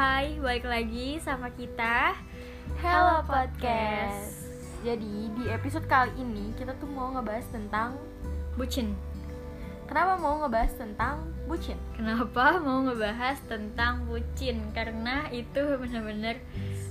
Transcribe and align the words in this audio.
Hai, 0.00 0.40
balik 0.40 0.64
lagi 0.64 1.20
sama 1.20 1.52
kita 1.52 2.16
Hello 2.80 3.20
Podcast. 3.20 4.48
Jadi 4.80 5.28
di 5.36 5.44
episode 5.52 5.84
kali 5.84 6.08
ini 6.16 6.56
kita 6.56 6.72
tuh 6.80 6.88
mau 6.88 7.12
ngebahas 7.12 7.44
tentang 7.52 8.00
bucin. 8.56 8.96
kenapa 9.84 10.16
mau 10.16 10.40
ngebahas 10.40 10.72
tentang 10.72 11.20
bucin. 11.44 11.76
Kenapa 11.92 12.64
mau 12.64 12.80
ngebahas 12.80 13.44
tentang 13.44 14.08
bucin? 14.08 14.72
Karena 14.72 15.28
itu 15.28 15.76
bener-bener 15.76 16.40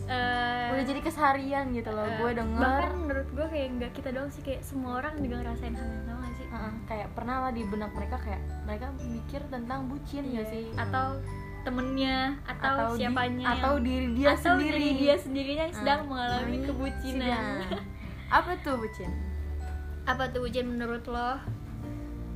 eh, 0.06 0.70
Udah 0.70 0.86
jadi 0.86 1.02
keseharian 1.02 1.74
gitu 1.74 1.90
loh. 1.90 2.06
eh, 2.06 2.14
gue 2.14 2.32
denger 2.38 2.62
Bahkan 2.62 2.94
menurut 2.94 3.28
gue 3.34 3.48
kayak 3.50 3.68
nggak 3.74 3.92
kita 3.98 4.14
doang 4.14 4.30
sih 4.30 4.46
kayak 4.46 4.62
semua 4.62 5.02
orang 5.02 5.18
juga 5.18 5.42
ngerasain 5.42 5.74
hal 5.74 5.88
yang 5.90 6.06
sama 6.06 6.28
sih. 6.38 6.46
Heeh, 6.46 6.74
kayak 6.86 7.10
pernah 7.18 7.42
lah 7.42 7.52
di 7.58 7.66
benak 7.66 7.90
mereka 7.90 8.22
kayak 8.22 8.42
mereka 8.70 8.94
mikir 9.02 9.42
tentang 9.50 9.90
bucin 9.90 10.30
Iya. 10.30 10.46
ya 10.46 10.52
sih. 10.54 10.66
Atau 10.78 11.18
temennya 11.62 12.18
atau, 12.44 12.74
Atau 12.74 12.90
di- 12.92 13.00
siapanya 13.00 13.46
atau 13.50 13.74
yang- 13.74 13.84
diri 13.84 14.08
dia 14.14 14.28
atau 14.30 14.54
sendiri. 14.56 14.78
diri 14.78 14.90
dia 14.98 15.16
sendirinya 15.16 15.64
yang 15.64 15.76
sedang 15.76 16.00
Ah, 16.00 16.08
mengalami 16.08 16.50
ini 16.50 16.66
kebucinan. 16.66 17.28
sedang. 17.28 17.48
Apa 18.38 18.52
tuh 18.60 18.76
bucin? 18.78 19.12
Apa 20.04 20.24
tuh 20.30 20.40
bucin 20.42 20.66
menurut 20.68 21.04
lo? 21.06 21.32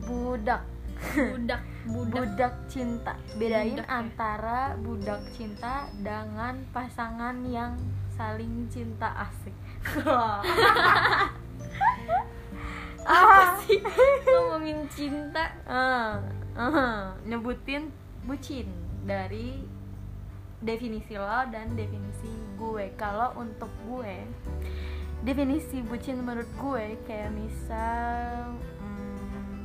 Budak. 0.04 0.62
Budak, 1.04 1.62
budak. 1.86 2.16
Budak 2.16 2.54
cinta. 2.66 3.14
Bedain 3.34 3.74
Budak 3.74 3.84
ya? 3.84 3.92
antara 3.94 4.60
budak 4.78 5.22
cinta 5.30 5.74
dengan 5.98 6.56
pasangan 6.70 7.36
yang 7.44 7.76
saling 8.10 8.68
cinta 8.68 9.10
asik. 9.22 9.56
Apa 13.04 13.60
sih 13.60 13.84
ngomongin 14.24 14.88
cinta? 14.88 15.44
Eh, 15.66 16.14
eh, 16.56 17.04
nyebutin 17.26 17.92
bucin 18.24 18.68
dari 19.04 19.60
definisi 20.64 21.20
lo 21.20 21.44
dan 21.52 21.76
definisi 21.76 22.32
gue. 22.56 22.96
Kalau 22.96 23.36
untuk 23.36 23.70
gue, 23.86 24.24
definisi 25.28 25.84
bucin 25.84 26.24
menurut 26.24 26.48
gue 26.60 26.86
kayak 27.04 27.32
misal 27.36 28.56
hmm, 28.80 29.60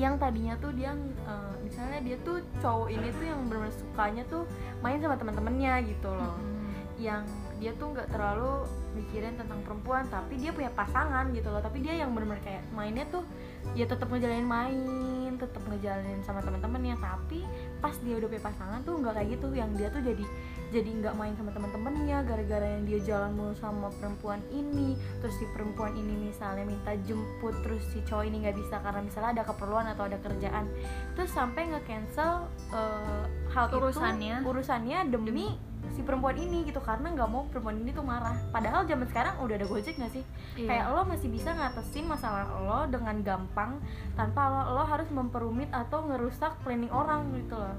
yang 0.00 0.16
tadinya 0.16 0.56
tuh 0.60 0.72
dia 0.72 0.96
eh, 0.96 1.54
misalnya 1.64 2.00
dia 2.04 2.16
tuh 2.24 2.40
cowok 2.60 2.88
ini 2.88 3.08
tuh 3.16 3.26
yang 3.28 3.40
benar 3.48 3.72
sukanya 3.72 4.24
tuh 4.28 4.44
main 4.80 5.00
sama 5.00 5.16
teman-temannya 5.20 5.74
gitu 5.92 6.08
loh. 6.08 6.36
Yang 7.00 7.28
dia 7.60 7.72
tuh 7.76 7.96
nggak 7.96 8.08
terlalu 8.12 8.64
mikirin 8.96 9.36
tentang 9.36 9.60
perempuan 9.64 10.04
tapi 10.08 10.40
dia 10.40 10.52
punya 10.56 10.72
pasangan 10.72 11.28
gitu 11.36 11.52
loh. 11.52 11.60
Tapi 11.60 11.84
dia 11.84 12.00
yang 12.00 12.16
benar-benar 12.16 12.40
kayak 12.40 12.64
mainnya 12.72 13.04
tuh 13.12 13.24
ya 13.76 13.84
tetap 13.84 14.08
ngejalanin 14.08 14.48
main 14.48 14.80
tetap 15.40 15.62
ngejalanin 15.64 16.20
sama 16.22 16.44
teman-temannya 16.44 17.00
tapi 17.00 17.40
pas 17.80 17.96
dia 18.04 18.20
udah 18.20 18.28
punya 18.28 18.44
pasangan 18.44 18.80
tuh 18.84 19.00
nggak 19.00 19.14
kayak 19.16 19.28
gitu. 19.40 19.46
Yang 19.56 19.70
dia 19.80 19.88
tuh 19.88 20.02
jadi 20.04 20.24
jadi 20.70 20.90
nggak 21.02 21.14
main 21.18 21.34
sama 21.34 21.50
teman-temannya 21.50 22.18
gara-gara 22.28 22.66
yang 22.78 22.84
dia 22.86 23.00
jalan 23.02 23.32
mulu 23.34 23.54
sama 23.56 23.88
perempuan 23.96 24.44
ini. 24.52 24.94
Terus 25.24 25.34
si 25.40 25.48
perempuan 25.50 25.96
ini 25.96 26.30
misalnya 26.30 26.68
minta 26.68 26.92
jemput 27.08 27.56
terus 27.64 27.82
si 27.90 28.04
cowok 28.04 28.24
ini 28.28 28.44
nggak 28.44 28.56
bisa 28.60 28.78
karena 28.84 29.00
misalnya 29.00 29.30
ada 29.40 29.44
keperluan 29.48 29.86
atau 29.90 30.04
ada 30.06 30.20
kerjaan. 30.20 30.68
Terus 31.16 31.30
sampai 31.32 31.72
nge-cancel 31.72 32.46
eh, 32.70 33.24
hal 33.50 33.66
Urusannya. 33.72 34.44
itu 34.44 34.48
urusannya 34.52 34.98
demi 35.08 35.69
si 36.00 36.08
perempuan 36.08 36.32
ini 36.32 36.64
gitu 36.64 36.80
karena 36.80 37.12
nggak 37.12 37.28
mau 37.28 37.44
perempuan 37.52 37.76
ini 37.76 37.92
tuh 37.92 38.00
marah 38.00 38.32
padahal 38.48 38.88
zaman 38.88 39.04
sekarang 39.04 39.36
udah 39.44 39.54
ada 39.60 39.68
gojek 39.68 40.00
nggak 40.00 40.16
sih 40.16 40.24
Iya. 40.56 40.64
kayak 40.72 40.84
lo 40.96 41.04
masih 41.04 41.28
bisa 41.28 41.52
ngatasin 41.52 42.08
masalah 42.08 42.48
lo 42.64 42.88
dengan 42.88 43.20
gampang 43.20 43.76
tanpa 44.16 44.48
lo, 44.48 44.80
lo 44.80 44.84
harus 44.88 45.12
memperumit 45.12 45.68
atau 45.68 46.08
ngerusak 46.08 46.56
planning 46.64 46.88
orang 46.88 47.28
gitu 47.36 47.60
loh 47.60 47.76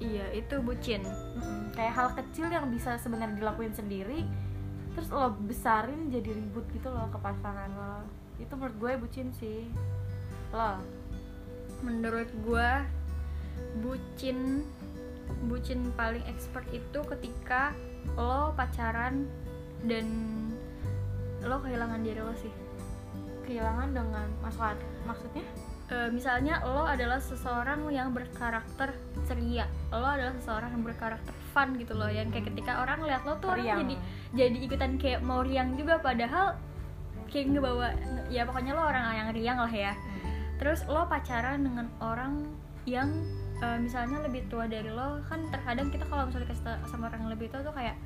Iya, 0.00 0.32
itu 0.32 0.58
bucin. 0.64 1.04
Mm-mm. 1.04 1.76
kayak 1.76 1.92
hal 1.92 2.08
kecil 2.16 2.48
yang 2.48 2.72
bisa 2.72 2.98
sebenarnya 2.98 3.38
dilakuin 3.38 3.70
sendiri 3.70 4.26
terus 4.98 5.06
lo 5.14 5.30
besarin 5.46 6.10
jadi 6.10 6.34
ribut 6.34 6.66
gitu 6.74 6.90
loh 6.90 7.06
ke 7.06 7.18
pasangan 7.22 7.70
lo 7.70 8.02
itu 8.42 8.50
menurut 8.58 8.76
gue 8.82 8.92
bucin 8.98 9.30
sih 9.30 9.70
lo 10.50 10.82
Menurut 11.80 12.28
gua 12.44 12.84
bucin 13.80 14.66
bucin 15.48 15.88
paling 15.96 16.20
expert 16.28 16.66
itu 16.74 17.00
ketika 17.06 17.72
lo 18.16 18.52
pacaran 18.52 19.24
dan 19.86 20.06
lo 21.40 21.56
kehilangan 21.64 22.00
diri 22.04 22.20
lo 22.20 22.34
sih. 22.36 22.52
kehilangan 23.40 23.90
dengan 23.90 24.30
masalah 24.46 24.78
maksudnya? 25.02 25.42
E, 25.90 26.06
misalnya 26.14 26.62
lo 26.62 26.86
adalah 26.86 27.18
seseorang 27.18 27.82
yang 27.90 28.14
berkarakter 28.14 28.94
ceria, 29.26 29.66
lo 29.90 30.06
adalah 30.06 30.30
seseorang 30.38 30.70
yang 30.70 30.86
berkarakter 30.86 31.34
fun 31.50 31.74
gitu 31.74 31.98
loh, 31.98 32.06
yang 32.06 32.30
kayak 32.30 32.46
ketika 32.54 32.78
orang 32.78 33.02
lihat 33.02 33.26
lo 33.26 33.42
tuh 33.42 33.58
orang 33.58 33.82
jadi 33.82 33.94
jadi 34.38 34.58
ikutan 34.62 35.02
kayak 35.02 35.18
mau 35.26 35.42
riang 35.42 35.74
juga 35.74 35.98
padahal 35.98 36.54
kayak 37.26 37.50
ngebawa 37.50 37.90
ya 38.30 38.46
pokoknya 38.46 38.70
lo 38.70 38.86
orang 38.86 39.02
yang 39.18 39.28
riang 39.34 39.58
lah 39.58 39.72
ya. 39.74 39.98
terus 40.62 40.86
lo 40.86 41.10
pacaran 41.10 41.66
dengan 41.66 41.90
orang 41.98 42.46
yang 42.86 43.10
eh, 43.60 43.78
misalnya 43.80 44.18
lebih 44.24 44.48
tua 44.48 44.64
dari 44.66 44.88
lo 44.88 45.20
kan 45.28 45.40
terkadang 45.52 45.88
kita 45.92 46.04
kalau 46.08 46.28
misalnya 46.28 46.48
kasih 46.50 46.64
sama 46.88 47.08
orang 47.12 47.28
yang 47.28 47.32
lebih 47.36 47.46
tua 47.52 47.60
tuh 47.64 47.74
kayak 47.76 47.96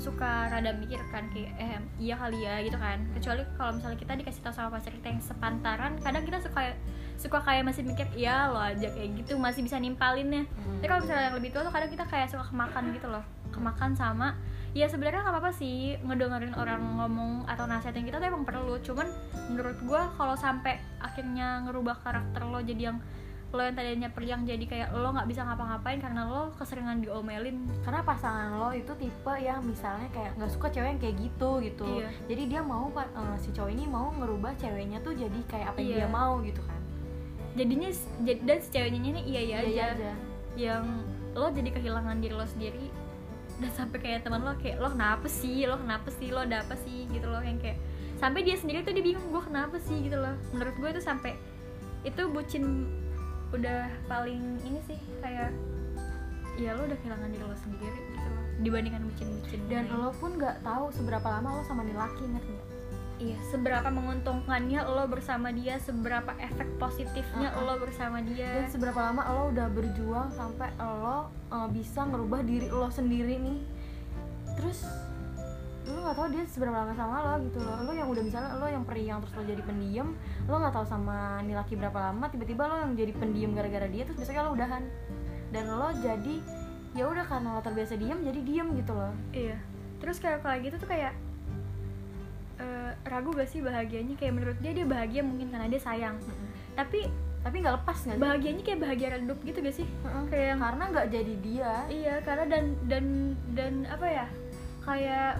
suka 0.00 0.48
rada 0.48 0.72
mikir 0.74 0.96
kan 1.12 1.28
kayak 1.28 1.52
eh 1.60 1.76
iya 2.00 2.16
kali 2.16 2.40
ya 2.42 2.58
gitu 2.64 2.74
kan. 2.80 3.04
Kecuali 3.12 3.44
kalau 3.54 3.76
misalnya 3.76 3.98
kita 4.00 4.12
dikasih 4.16 4.40
tahu 4.40 4.54
sama 4.56 4.68
pacar 4.80 4.92
kita 4.96 5.06
yang 5.12 5.20
sepantaran 5.20 5.92
kadang 6.00 6.24
kita 6.24 6.40
suka 6.40 6.72
suka 7.20 7.38
kayak 7.44 7.62
masih 7.68 7.86
mikir 7.86 8.08
iya 8.16 8.50
lo 8.50 8.58
aja 8.58 8.90
kayak 8.90 9.22
gitu 9.22 9.36
masih 9.36 9.60
bisa 9.62 9.76
nimpalinnya. 9.78 10.48
Tapi 10.80 10.86
kalau 10.88 11.00
misalnya 11.04 11.24
yang 11.30 11.36
lebih 11.36 11.50
tua 11.52 11.62
tuh 11.68 11.72
kadang 11.74 11.90
kita 11.92 12.04
kayak 12.08 12.28
suka 12.32 12.44
kemakan 12.48 12.84
gitu 12.96 13.06
loh. 13.12 13.24
Kemakan 13.52 13.92
sama 13.94 14.34
ya 14.74 14.90
sebenarnya 14.90 15.22
nggak 15.22 15.34
apa-apa 15.38 15.52
sih 15.54 15.94
ngedengerin 16.02 16.50
orang 16.58 16.82
ngomong 16.98 17.46
atau 17.46 17.68
nasihatin 17.70 18.02
kita 18.08 18.18
tuh 18.18 18.26
emang 18.26 18.42
perlu. 18.42 18.80
Cuman 18.82 19.06
menurut 19.52 19.78
gua 19.86 20.10
kalau 20.18 20.34
sampai 20.34 20.80
akhirnya 20.98 21.62
ngerubah 21.68 22.02
karakter 22.02 22.42
lo 22.42 22.58
jadi 22.64 22.90
yang 22.90 22.98
lo 23.54 23.62
yang 23.62 23.72
tadinya 23.72 24.10
periang 24.10 24.42
jadi 24.42 24.64
kayak 24.66 24.88
lo 24.92 25.14
nggak 25.14 25.30
bisa 25.30 25.46
ngapa-ngapain 25.46 26.02
karena 26.02 26.26
lo 26.26 26.50
keseringan 26.58 26.98
diomelin. 27.00 27.62
Karena 27.86 28.02
pasangan 28.02 28.58
lo 28.58 28.74
itu 28.74 28.90
tipe 28.98 29.34
yang 29.38 29.62
misalnya 29.62 30.10
kayak 30.10 30.34
nggak 30.34 30.50
suka 30.50 30.66
cewek 30.68 30.88
yang 30.90 31.00
kayak 31.00 31.16
gitu 31.22 31.50
gitu. 31.62 31.86
Iya. 32.02 32.08
jadi 32.26 32.42
dia 32.50 32.60
mau 32.60 32.90
eh, 32.90 33.36
si 33.38 33.54
cowok 33.54 33.70
ini 33.70 33.86
mau 33.86 34.10
ngerubah 34.12 34.58
ceweknya 34.58 34.98
tuh 35.00 35.14
jadi 35.14 35.38
kayak 35.46 35.66
apa 35.70 35.78
yang 35.78 35.88
Iya. 35.88 35.98
dia 36.02 36.08
mau 36.10 36.32
gitu 36.42 36.60
kan. 36.66 36.80
Jadinya 37.54 37.88
dan 38.42 38.58
si 38.58 38.68
ceweknya 38.68 38.98
ini 39.00 39.20
iya 39.24 39.40
iya 39.40 39.58
Iya 39.62 39.84
aja. 39.94 40.12
yang 40.58 40.84
lo 41.32 41.46
jadi 41.48 41.70
kehilangan 41.70 42.18
diri 42.18 42.34
lo 42.34 42.42
sendiri. 42.44 42.90
Dan 43.54 43.70
sampai 43.70 44.02
kayak 44.02 44.26
teman 44.26 44.42
lo 44.42 44.58
kayak 44.58 44.82
lo 44.82 44.90
kenapa 44.90 45.30
sih? 45.30 45.62
Lo 45.62 45.78
kenapa 45.78 46.10
sih? 46.10 46.34
Lo 46.34 46.42
ada 46.42 46.66
apa 46.66 46.74
sih? 46.74 47.06
Gitu 47.06 47.22
loh 47.22 47.38
yang 47.38 47.62
kayak 47.62 47.78
sampai 48.18 48.42
dia 48.42 48.58
sendiri 48.58 48.82
tuh 48.82 48.90
dia 48.90 49.04
bingung 49.06 49.30
gue 49.30 49.42
kenapa 49.46 49.78
sih? 49.78 50.10
Gitu 50.10 50.18
loh. 50.18 50.34
Menurut 50.50 50.74
gue 50.74 50.88
itu 50.90 50.98
sampai 50.98 51.38
itu 52.02 52.20
bucin 52.28 52.90
udah 53.54 53.80
paling 54.10 54.42
ini 54.66 54.80
sih 54.86 54.98
kayak 55.22 55.54
ya 56.54 56.70
lo 56.78 56.86
udah 56.86 56.98
kehilangan 57.02 57.28
diri 57.30 57.44
lo 57.44 57.56
sendiri 57.58 58.00
gitu 58.14 58.28
loh 58.30 58.44
dibandingkan 58.62 59.02
bucin-bucin 59.10 59.60
dan 59.66 59.84
lain. 59.90 59.98
lo 59.98 60.10
pun 60.14 60.30
nggak 60.38 60.62
tahu 60.62 60.86
seberapa 60.94 61.26
lama 61.26 61.48
lo 61.58 61.62
sama 61.66 61.82
nih 61.82 61.96
laki 61.98 62.22
ngerti 62.22 62.50
nggak 62.54 62.68
iya 63.18 63.38
seberapa 63.50 63.88
menguntungkannya 63.90 64.80
lo 64.86 65.04
bersama 65.10 65.50
dia 65.50 65.78
seberapa 65.82 66.34
efek 66.38 66.68
positifnya 66.78 67.54
Uh-uh. 67.54 67.66
lo 67.66 67.74
bersama 67.82 68.22
dan 68.22 68.30
dia 68.30 68.50
seberapa 68.70 68.98
lama 68.98 69.22
lo 69.30 69.42
udah 69.50 69.68
berjuang 69.70 70.28
sampai 70.34 70.70
lo 70.78 71.30
eh, 71.50 71.68
bisa 71.74 72.06
ngerubah 72.06 72.40
diri 72.46 72.66
lo 72.70 72.90
sendiri 72.90 73.38
nih 73.38 73.58
terus 74.54 74.86
lo 75.84 75.98
nggak 76.00 76.16
tahu 76.16 76.28
dia 76.32 76.42
seberapa 76.48 76.76
lama 76.80 76.92
sama 76.96 77.16
lo 77.20 77.34
gitu 77.44 77.58
loh 77.60 77.76
lo 77.84 77.92
yang 77.92 78.08
udah 78.08 78.22
misalnya 78.24 78.50
lo 78.56 78.66
yang 78.68 78.84
periang 78.88 79.18
terus 79.20 79.32
lo 79.36 79.42
jadi 79.44 79.62
pendiam 79.64 80.08
lo 80.48 80.54
nggak 80.56 80.74
tahu 80.74 80.86
sama 80.88 81.44
nih 81.44 81.54
laki 81.56 81.74
berapa 81.76 81.98
lama 82.10 82.24
tiba-tiba 82.32 82.62
lo 82.64 82.76
yang 82.88 82.92
jadi 82.96 83.12
pendiam 83.12 83.50
gara-gara 83.52 83.88
dia 83.88 84.08
terus 84.08 84.16
besoknya 84.16 84.48
lo 84.48 84.56
udahan 84.56 84.82
dan 85.52 85.64
lo 85.68 85.92
jadi 86.00 86.36
ya 86.94 87.04
udah 87.10 87.24
karena 87.26 87.48
lo 87.58 87.60
terbiasa 87.60 87.98
diam 88.00 88.22
jadi 88.24 88.40
diam 88.40 88.72
gitu 88.78 88.92
loh 88.94 89.12
Iya. 89.34 89.58
Terus 90.04 90.20
kayak 90.20 90.44
kalau 90.44 90.56
gitu 90.60 90.76
tuh 90.76 90.88
kayak 90.88 91.16
eh, 92.60 92.90
ragu 93.08 93.32
gak 93.32 93.48
sih 93.48 93.64
bahagianya? 93.64 94.14
Kayak 94.20 94.34
menurut 94.36 94.58
dia 94.60 94.72
dia 94.76 94.86
bahagia 94.86 95.22
mungkin 95.24 95.48
karena 95.48 95.64
dia 95.64 95.80
sayang. 95.80 96.16
Tapi 96.76 97.08
tapi 97.44 97.60
nggak 97.60 97.76
lepas 97.84 97.98
nggak 98.08 98.20
bahagianya 98.20 98.62
kayak 98.64 98.80
bahagia 98.84 99.08
redup 99.16 99.38
gitu 99.44 99.58
gak 99.64 99.76
sih? 99.76 99.88
Heeh. 99.88 100.24
Kayak 100.28 100.46
yang 100.52 100.60
karena 100.60 100.84
nggak 100.92 101.06
jadi 101.08 101.34
dia 101.40 101.72
iya 101.88 102.14
karena 102.20 102.44
dan 102.52 102.64
dan 102.84 103.04
dan 103.56 103.72
apa 103.88 104.06
ya? 104.06 104.26
Kayak 104.84 105.32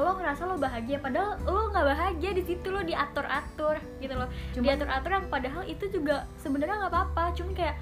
lo 0.00 0.16
ngerasa 0.16 0.42
lo 0.48 0.56
bahagia 0.56 0.98
padahal 0.98 1.36
lo 1.44 1.68
nggak 1.70 1.86
bahagia 1.92 2.30
di 2.32 2.42
situ 2.42 2.68
lo 2.68 2.80
diatur 2.80 3.26
atur 3.28 3.76
gitu 4.00 4.14
loh. 4.16 4.28
Cuman- 4.56 4.64
diatur 4.64 4.88
atur 4.88 5.10
yang 5.14 5.26
padahal 5.28 5.62
itu 5.64 5.84
juga 5.88 6.24
sebenarnya 6.40 6.76
nggak 6.80 6.92
apa 6.92 7.00
apa 7.12 7.24
cuma 7.36 7.52
kayak 7.52 7.76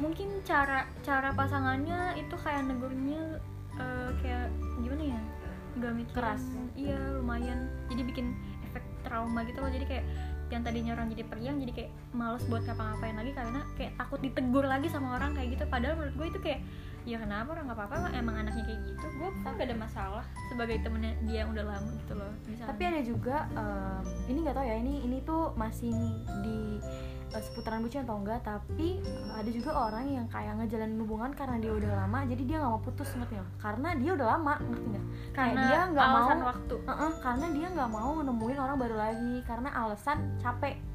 mungkin 0.00 0.28
cara 0.42 0.88
cara 1.04 1.28
pasangannya 1.36 2.16
itu 2.16 2.32
kayak 2.40 2.64
negurnya 2.64 3.36
eh, 3.76 4.10
kayak 4.24 4.48
gimana 4.80 5.04
ya? 5.16 5.20
Nggak 5.76 5.92
mikir 5.96 6.14
Keras. 6.16 6.42
iya 6.74 6.98
lumayan. 7.20 7.68
Jadi 7.92 8.02
bikin 8.08 8.26
efek 8.66 8.84
trauma 9.04 9.44
gitu 9.44 9.60
loh. 9.60 9.70
Jadi 9.70 9.84
kayak 9.86 10.04
yang 10.50 10.66
tadinya 10.66 10.98
orang 10.98 11.06
jadi 11.14 11.22
periang 11.30 11.62
jadi 11.62 11.72
kayak 11.72 11.90
males 12.10 12.42
buat 12.50 12.66
ngapa-ngapain 12.66 13.14
lagi 13.14 13.32
karena 13.38 13.60
kayak 13.78 13.92
takut 13.94 14.18
ditegur 14.18 14.66
lagi 14.66 14.90
sama 14.90 15.14
orang 15.14 15.30
kayak 15.38 15.54
gitu. 15.54 15.64
Padahal 15.70 15.94
menurut 15.94 16.14
gue 16.18 16.26
itu 16.26 16.40
kayak 16.42 16.60
ya 17.10 17.18
kenapa 17.18 17.58
orang 17.58 17.64
nggak 17.66 17.78
apa-apa 17.82 18.14
emang 18.14 18.36
anaknya 18.38 18.62
kayak 18.62 18.80
gitu. 18.86 19.06
Gue 19.18 19.30
pun 19.42 19.52
gak 19.58 19.66
ada 19.66 19.76
masalah 19.76 20.24
sebagai 20.46 20.78
temennya 20.80 21.12
dia 21.26 21.42
yang 21.42 21.50
udah 21.50 21.64
lama 21.66 21.90
gitu 21.98 22.14
loh 22.14 22.30
misalnya. 22.46 22.70
Tapi 22.70 22.82
ada 22.86 23.00
juga 23.02 23.36
em, 23.58 24.02
ini 24.30 24.38
nggak 24.46 24.56
tahu 24.56 24.66
ya 24.66 24.76
ini 24.78 24.94
ini 25.02 25.18
tuh 25.26 25.42
masih 25.58 25.90
di 26.46 26.78
eh, 27.34 27.42
seputaran 27.42 27.82
bucin 27.82 28.06
atau 28.06 28.16
enggak 28.22 28.46
tapi 28.46 29.02
eh, 29.02 29.30
ada 29.34 29.50
juga 29.50 29.70
orang 29.74 30.06
yang 30.06 30.26
kayak 30.30 30.54
ngejalanin 30.62 30.98
hubungan 31.02 31.30
karena 31.34 31.56
dia 31.58 31.72
udah 31.74 31.90
lama 32.06 32.18
jadi 32.30 32.42
dia 32.46 32.56
nggak 32.62 32.72
mau 32.78 32.82
putus 32.82 33.10
ngerti 33.18 33.34
nggak? 33.34 33.50
Karena 33.58 33.88
dia 33.98 34.10
udah 34.14 34.26
lama 34.38 34.54
ngerti 34.62 34.86
nggak? 34.86 35.06
Kayak 35.34 35.34
karena 35.34 35.62
dia 35.66 35.78
nggak 35.90 36.06
mau 36.06 36.14
alasan 36.14 36.40
waktu. 36.46 36.74
Heeh, 36.86 37.12
karena 37.18 37.46
dia 37.50 37.66
nggak 37.74 37.90
mau 37.90 38.12
nemuin 38.22 38.58
orang 38.62 38.76
baru 38.78 38.96
lagi 38.96 39.34
karena 39.42 39.68
alasan 39.74 40.18
capek 40.38 40.89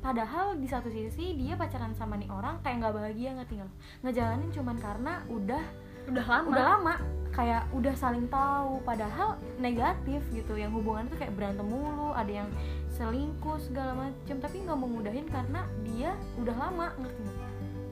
padahal 0.00 0.56
di 0.56 0.66
satu 0.66 0.88
sisi 0.88 1.36
dia 1.36 1.54
pacaran 1.54 1.92
sama 1.92 2.16
nih 2.16 2.28
orang 2.32 2.58
kayak 2.64 2.76
nggak 2.84 2.94
bahagia 2.96 3.28
nggak? 3.36 3.48
Lo? 3.52 3.68
ngejalanin 4.04 4.50
cuman 4.52 4.76
karena 4.80 5.12
udah 5.28 5.62
udah 6.08 6.24
lama. 6.26 6.48
udah 6.48 6.64
lama. 6.76 6.94
Kayak 7.30 7.62
udah 7.70 7.94
saling 7.94 8.26
tahu. 8.26 8.82
Padahal 8.82 9.38
negatif 9.62 10.24
gitu. 10.34 10.58
Yang 10.58 10.82
hubungan 10.82 11.06
itu 11.06 11.16
kayak 11.20 11.36
berantem 11.38 11.68
mulu 11.68 12.10
ada 12.10 12.42
yang 12.42 12.48
selingkuh 12.90 13.60
segala 13.62 13.94
macem. 13.94 14.42
Tapi 14.42 14.66
nggak 14.66 14.74
mau 14.74 14.88
ngudahin 14.90 15.30
karena 15.30 15.62
dia 15.86 16.16
udah 16.40 16.56
lama 16.58 16.90
ngerti 16.98 17.50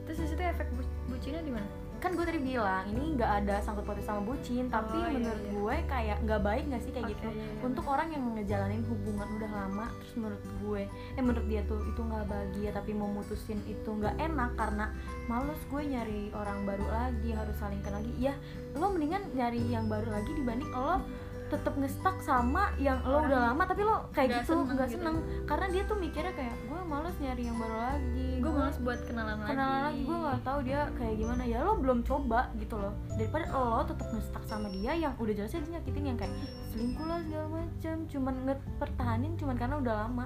terus 0.09 0.25
di 0.25 0.27
situ 0.33 0.41
efek 0.41 0.65
bu- 0.73 0.95
bucinnya 1.05 1.45
di 1.45 1.53
mana 1.53 1.69
kan 1.99 2.15
gue 2.15 2.23
tadi 2.23 2.39
bilang 2.39 2.87
ini 2.87 3.19
nggak 3.19 3.31
ada 3.43 3.59
sangkut 3.59 3.83
pautnya 3.83 4.03
sama 4.03 4.23
bucin 4.23 4.71
tapi 4.71 4.95
Oh, 4.99 5.07
iya, 5.07 5.15
menurut 5.19 5.43
iya. 5.43 5.51
gue 5.51 5.75
kayak 5.85 6.17
nggak 6.23 6.41
baik 6.41 6.63
nggak 6.67 6.81
sih 6.81 6.91
kayak 6.91 7.05
Oke, 7.05 7.13
gitu 7.13 7.27
iya, 7.29 7.43
iya. 7.43 7.61
untuk 7.61 7.85
orang 7.85 8.07
yang 8.09 8.23
ngejalanin 8.33 8.83
hubungan 8.87 9.27
udah 9.35 9.51
lama 9.51 9.85
terus 9.99 10.13
menurut 10.15 10.43
gue 10.59 10.81
eh 10.89 11.21
menurut 11.23 11.45
dia 11.47 11.61
tuh 11.67 11.79
itu 11.83 11.99
nggak 11.99 12.25
bahagia 12.25 12.69
tapi 12.71 12.91
mau 12.91 13.07
mutusin 13.07 13.59
itu 13.67 13.89
nggak 13.89 14.15
enak 14.17 14.51
karena 14.55 14.85
males 15.27 15.61
gue 15.67 15.81
nyari 15.83 16.21
orang 16.31 16.59
baru 16.63 16.87
lagi 16.87 17.29
harus 17.35 17.55
salingkan 17.59 17.93
lagi 17.99 18.11
ya 18.17 18.33
lo 18.73 18.87
mendingan 18.89 19.23
nyari 19.35 19.59
yang 19.67 19.85
baru 19.85 20.07
lagi 20.09 20.31
dibanding 20.33 20.71
lo 20.71 21.03
tetep 21.49 21.73
ngestak 21.75 22.21
sama 22.21 22.69
yang 22.77 23.01
lo 23.01 23.19
Orang 23.19 23.27
udah 23.27 23.39
lama 23.51 23.63
tapi 23.65 23.81
lo 23.81 24.05
kayak 24.13 24.27
nggak 24.29 24.41
gitu 24.45 24.53
seneng 24.53 24.67
nggak 24.69 24.89
gitu. 24.89 24.95
seneng 25.01 25.15
karena 25.49 25.65
dia 25.73 25.83
tuh 25.83 25.97
mikirnya 25.97 26.33
kayak 26.37 26.55
gue 26.63 26.79
males 26.85 27.15
nyari 27.17 27.43
yang 27.49 27.57
baru 27.57 27.75
lagi 27.75 28.28
gue 28.39 28.51
males 28.51 28.79
buat 28.79 28.99
kenalan 29.03 29.37
lagi. 29.43 29.51
Kenalan 29.53 29.81
lagi 29.91 30.01
gue 30.07 30.17
nggak 30.17 30.39
tahu 30.47 30.59
dia 30.63 30.81
kayak 30.95 31.15
gimana 31.19 31.43
ya. 31.43 31.57
Lo 31.61 31.73
belum 31.75 31.99
coba 32.07 32.49
gitu 32.55 32.75
loh. 32.79 32.93
Daripada 33.19 33.45
lo 33.51 33.83
tetap 33.83 34.07
ngestak 34.09 34.43
sama 34.47 34.67
dia 34.71 34.91
yang 34.95 35.13
udah 35.19 35.33
jelasnya 35.35 35.61
dia 35.67 35.71
nyakitin 35.79 36.03
yang 36.09 36.17
kayak 36.17 36.33
selingkuh 36.71 37.05
lah 37.05 37.19
segala 37.27 37.47
macam 37.51 37.95
cuman 38.07 38.35
ngepertahanin 38.47 39.33
cuman 39.35 39.55
karena 39.59 39.75
udah 39.77 39.93
lama. 40.07 40.25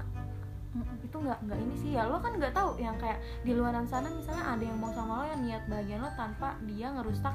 Itu 1.02 1.16
nggak 1.18 1.38
nggak 1.46 1.58
ini 1.58 1.74
sih 1.82 1.90
ya. 1.98 2.02
Lo 2.06 2.22
kan 2.22 2.32
nggak 2.38 2.54
tahu 2.54 2.70
yang 2.78 2.96
kayak 3.02 3.18
di 3.42 3.52
luaran 3.52 3.86
sana 3.90 4.06
misalnya 4.10 4.44
ada 4.46 4.64
yang 4.64 4.78
mau 4.78 4.94
sama 4.94 5.22
lo 5.22 5.24
yang 5.28 5.40
niat 5.42 5.62
bahagian 5.66 6.00
lo 6.02 6.10
tanpa 6.14 6.58
dia 6.66 6.94
ngerusak 6.94 7.34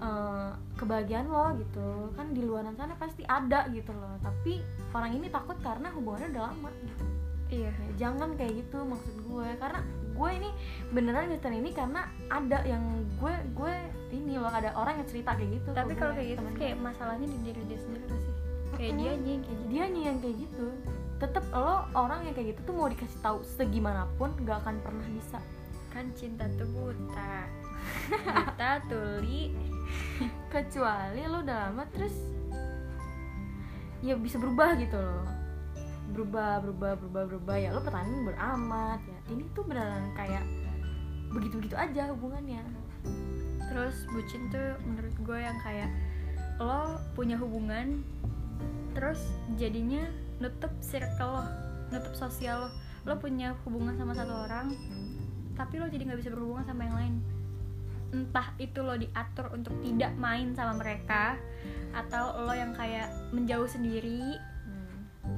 eh, 0.00 0.50
kebahagiaan 0.76 1.26
lo 1.28 1.56
gitu. 1.56 2.12
Kan 2.12 2.36
di 2.36 2.44
luaran 2.44 2.76
sana 2.76 2.92
pasti 3.00 3.24
ada 3.24 3.64
gitu 3.72 3.92
loh. 3.96 4.20
Tapi 4.20 4.60
orang 4.92 5.16
ini 5.16 5.32
takut 5.32 5.56
karena 5.64 5.88
hubungannya 5.92 6.32
udah 6.36 6.44
lama 6.52 6.70
gitu 6.84 7.11
iya 7.52 7.70
Ya, 7.72 8.08
jangan 8.08 8.32
kayak 8.40 8.64
gitu 8.64 8.80
maksud 8.82 9.16
gue. 9.28 9.48
Karena 9.60 9.80
gue 10.12 10.30
ini 10.32 10.50
beneran 10.92 11.28
ngeliatin 11.28 11.56
ini 11.56 11.70
karena 11.72 12.08
ada 12.28 12.58
yang 12.64 12.84
gue 13.20 13.34
gue 13.56 13.74
ini 14.12 14.36
loh 14.36 14.52
ada 14.52 14.72
orang 14.76 15.00
yang 15.00 15.08
cerita 15.08 15.32
kayak 15.36 15.56
gitu 15.56 15.68
tapi 15.72 15.96
kalau 15.96 16.12
kayak 16.12 16.36
gitu 16.36 16.40
temen 16.44 16.56
kayak 16.56 16.76
gue. 16.76 16.84
masalahnya 16.84 17.26
di 17.28 17.38
diri 17.44 17.62
dia 17.68 17.78
sendiri 17.80 18.06
sih? 18.08 18.34
Kayak 18.72 18.92
dia 18.96 19.12
nih 19.12 19.36
kayak 19.40 19.56
gitu. 19.56 19.64
Dia 19.68 19.84
yang 19.88 20.18
kayak 20.20 20.36
gitu. 20.48 20.66
Tetep 21.20 21.44
lo 21.54 21.76
orang 21.94 22.20
yang 22.26 22.34
kayak 22.34 22.48
gitu 22.56 22.60
tuh 22.66 22.74
mau 22.74 22.88
dikasih 22.88 23.20
tahu 23.20 23.38
segimanapun 23.44 24.30
gak 24.48 24.58
akan 24.64 24.76
pernah 24.80 25.06
bisa. 25.12 25.38
Kan 25.92 26.10
cinta 26.16 26.48
tuh 26.56 26.68
buta. 26.72 27.34
Buta 28.26 28.70
tuli. 28.90 29.52
Kecuali 30.48 31.20
lo 31.28 31.44
udah 31.44 31.56
lama 31.68 31.84
terus 31.92 32.16
ya 34.02 34.18
bisa 34.18 34.34
berubah 34.36 34.74
gitu 34.82 34.98
loh 34.98 35.41
berubah 36.12 36.60
berubah 36.60 36.92
berubah 37.00 37.22
berubah. 37.32 37.56
Ya 37.56 37.72
lo 37.72 37.80
pertanyaan 37.80 38.28
beramat 38.28 39.00
ya. 39.02 39.18
Ini 39.32 39.42
tuh 39.56 39.64
beneran 39.64 40.12
kayak 40.14 40.44
begitu 41.32 41.58
begitu 41.58 41.76
aja 41.76 42.12
hubungannya. 42.12 42.62
Terus 43.72 44.04
bucin 44.12 44.52
tuh 44.52 44.76
menurut 44.84 45.16
gue 45.16 45.38
yang 45.40 45.56
kayak 45.64 45.88
lo 46.60 47.00
punya 47.16 47.40
hubungan 47.40 48.04
terus 48.92 49.18
jadinya 49.56 50.04
nutup 50.38 50.70
circle 50.84 51.40
lo 51.40 51.44
nutup 51.88 52.12
sosial 52.12 52.68
lo. 52.68 52.70
Lo 53.02 53.18
punya 53.18 53.56
hubungan 53.66 53.96
sama 53.98 54.14
satu 54.14 54.46
orang 54.46 54.76
tapi 55.56 55.76
lo 55.80 55.88
jadi 55.88 56.08
nggak 56.08 56.20
bisa 56.20 56.30
berhubungan 56.30 56.68
sama 56.68 56.84
yang 56.86 56.96
lain. 56.96 57.14
Entah 58.12 58.52
itu 58.60 58.84
lo 58.84 58.94
diatur 59.00 59.48
untuk 59.56 59.72
tidak 59.80 60.12
main 60.20 60.52
sama 60.52 60.76
mereka 60.76 61.40
atau 61.96 62.44
lo 62.44 62.52
yang 62.52 62.76
kayak 62.76 63.08
menjauh 63.32 63.68
sendiri 63.68 64.36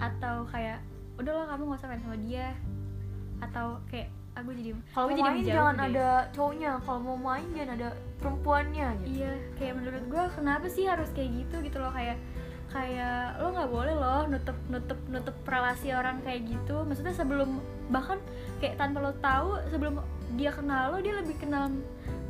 atau 0.00 0.46
kayak 0.48 0.78
udah 1.14 1.32
lo 1.32 1.42
kamu 1.46 1.62
gak 1.70 1.78
usah 1.78 1.88
main 1.90 2.02
sama 2.02 2.18
dia 2.18 2.48
atau 3.38 3.66
kayak 3.86 4.08
aku 4.34 4.50
jadi 4.50 4.70
kalau 4.90 5.06
aku 5.06 5.14
mau 5.14 5.18
jadi 5.18 5.30
main 5.30 5.44
jangan 5.46 5.74
deh. 5.74 5.86
ada 5.90 6.08
cowoknya 6.34 6.70
kalau 6.82 7.00
mau 7.02 7.18
main 7.18 7.46
jangan 7.54 7.70
ada 7.78 7.88
perempuannya 8.18 8.86
gitu 9.02 9.08
Iya, 9.22 9.32
kayak 9.54 9.74
menurut 9.78 10.04
gue 10.10 10.24
kenapa 10.34 10.66
sih 10.66 10.84
harus 10.90 11.08
kayak 11.14 11.30
gitu 11.44 11.56
gitu 11.62 11.78
loh 11.78 11.92
kayak 11.94 12.18
kayak 12.74 13.38
lo 13.38 13.54
nggak 13.54 13.70
boleh 13.70 13.94
loh 13.94 14.26
nutup 14.26 14.58
nutup 14.66 14.98
nutup 15.06 15.36
relasi 15.46 15.94
orang 15.94 16.18
kayak 16.26 16.42
gitu. 16.50 16.82
Maksudnya 16.82 17.14
sebelum 17.14 17.62
bahkan 17.92 18.18
kayak 18.58 18.74
tanpa 18.80 18.98
lo 18.98 19.12
tahu 19.22 19.62
sebelum 19.70 20.02
dia 20.34 20.50
kenal 20.50 20.90
lo 20.90 20.98
dia 20.98 21.14
lebih 21.22 21.38
kenal 21.38 21.70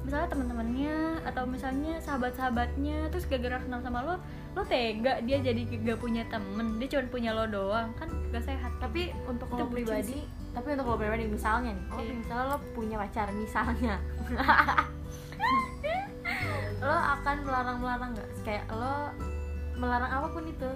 misalnya 0.04 0.28
teman-temannya 0.28 1.24
atau 1.24 1.48
misalnya 1.48 1.96
sahabat-sahabatnya 2.04 3.08
terus 3.08 3.24
gara-gara 3.24 3.56
kenal 3.64 3.80
sama 3.80 4.04
lo 4.04 4.14
lo 4.54 4.62
tega 4.62 5.18
dia 5.26 5.42
jadi 5.42 5.62
gak 5.66 5.98
punya 5.98 6.22
temen 6.30 6.78
dia 6.78 6.86
cuma 6.94 7.10
punya 7.10 7.30
lo 7.34 7.44
doang 7.50 7.90
kan 7.98 8.08
gak 8.30 8.44
sehat. 8.46 8.72
Tapi 8.78 9.10
untuk 9.26 9.50
lo 9.50 9.66
pribadi 9.66 10.22
tapi 10.54 10.78
untuk 10.78 10.86
lo 10.86 10.96
pribadi 10.96 11.26
misalnya 11.26 11.74
nih 11.74 11.86
oh 11.90 11.98
Iya. 11.98 12.12
misalnya 12.14 12.44
lo 12.54 12.58
punya 12.78 12.96
pacar 13.02 13.26
misalnya 13.34 13.98
lo 16.84 16.94
akan 17.18 17.36
melarang 17.42 17.76
melarang 17.80 18.10
nggak? 18.14 18.28
Kayak 18.46 18.64
lo 18.70 19.10
melarang 19.74 20.10
apa 20.10 20.26
pun 20.30 20.44
itu. 20.46 20.70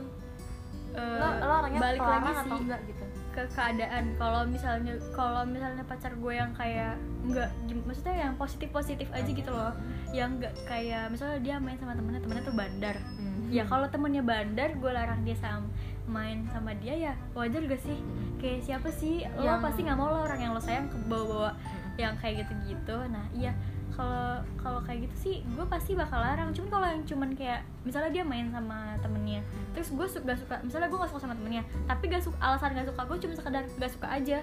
Eh, 0.97 1.17
lo 1.21 1.29
lo 1.45 1.55
orangnya 1.63 1.81
balik 1.81 2.01
lagi 2.01 2.31
atau 2.33 2.45
sih 2.45 2.59
enggak 2.65 2.81
gitu? 2.89 3.05
ke 3.37 3.43
keadaan. 3.55 4.05
Kalau 4.19 4.43
misalnya 4.49 4.95
kalau 5.15 5.43
misalnya 5.47 5.85
pacar 5.85 6.13
gue 6.17 6.33
yang 6.35 6.51
kayak 6.57 6.97
nggak 7.29 7.51
maksudnya 7.87 8.15
yang 8.29 8.35
positif 8.41 8.69
positif 8.73 9.07
aja 9.15 9.31
gitu 9.31 9.51
loh. 9.53 9.73
Yang 10.11 10.29
nggak 10.43 10.55
kayak 10.67 11.13
misalnya 11.13 11.39
dia 11.45 11.55
main 11.61 11.79
sama 11.79 11.95
temennya 11.95 12.21
temennya 12.25 12.45
tuh 12.45 12.57
bandar. 12.57 12.97
Hmm. 12.99 13.28
Ya 13.49 13.65
kalau 13.65 13.89
temennya 13.89 14.21
bandar 14.21 14.77
gue 14.77 14.91
larang 14.93 15.25
dia 15.25 15.37
sama 15.37 15.65
main 16.09 16.49
sama 16.49 16.73
dia 16.77 16.95
ya 16.97 17.13
wajar 17.37 17.61
gak 17.69 17.81
sih? 17.81 18.01
Kayak 18.41 18.61
siapa 18.65 18.89
sih? 18.89 19.29
Lo 19.37 19.45
Yang- 19.45 19.65
pasti 19.65 19.81
nggak 19.85 19.99
mau 19.99 20.09
lo 20.09 20.25
orang 20.25 20.41
yang 20.41 20.53
lo 20.57 20.61
sayang 20.61 20.89
ke 20.89 20.97
bawa-bawa 21.05 21.53
yang 22.01 22.15
kayak 22.17 22.47
gitu-gitu. 22.47 22.97
Nah 23.13 23.25
iya 23.37 23.53
kalau 23.93 24.39
kalau 24.63 24.81
kayak 24.87 25.11
gitu 25.11 25.17
sih 25.19 25.35
gue 25.45 25.67
pasti 25.69 25.93
bakal 25.99 26.23
larang. 26.23 26.55
Cuman 26.57 26.69
kalau 26.71 26.87
yang 26.89 27.03
cuman 27.05 27.31
kayak 27.37 27.61
misalnya 27.85 28.11
dia 28.15 28.25
main 28.25 28.49
sama 28.49 28.95
temennya 29.05 29.41
terus 29.77 29.93
gue 29.93 30.07
suka 30.09 30.33
suka 30.39 30.57
misalnya 30.65 30.89
gue 30.89 30.99
gak 30.99 31.11
suka 31.13 31.23
sama 31.29 31.35
temennya 31.37 31.63
tapi 31.87 32.05
gak 32.09 32.25
suka 32.25 32.39
alasan 32.41 32.73
gak 32.75 32.89
suka 32.89 33.03
gue 33.05 33.19
cuma 33.29 33.35
sekedar 33.37 33.63
gak 33.69 33.93
suka 33.93 34.07
aja. 34.09 34.39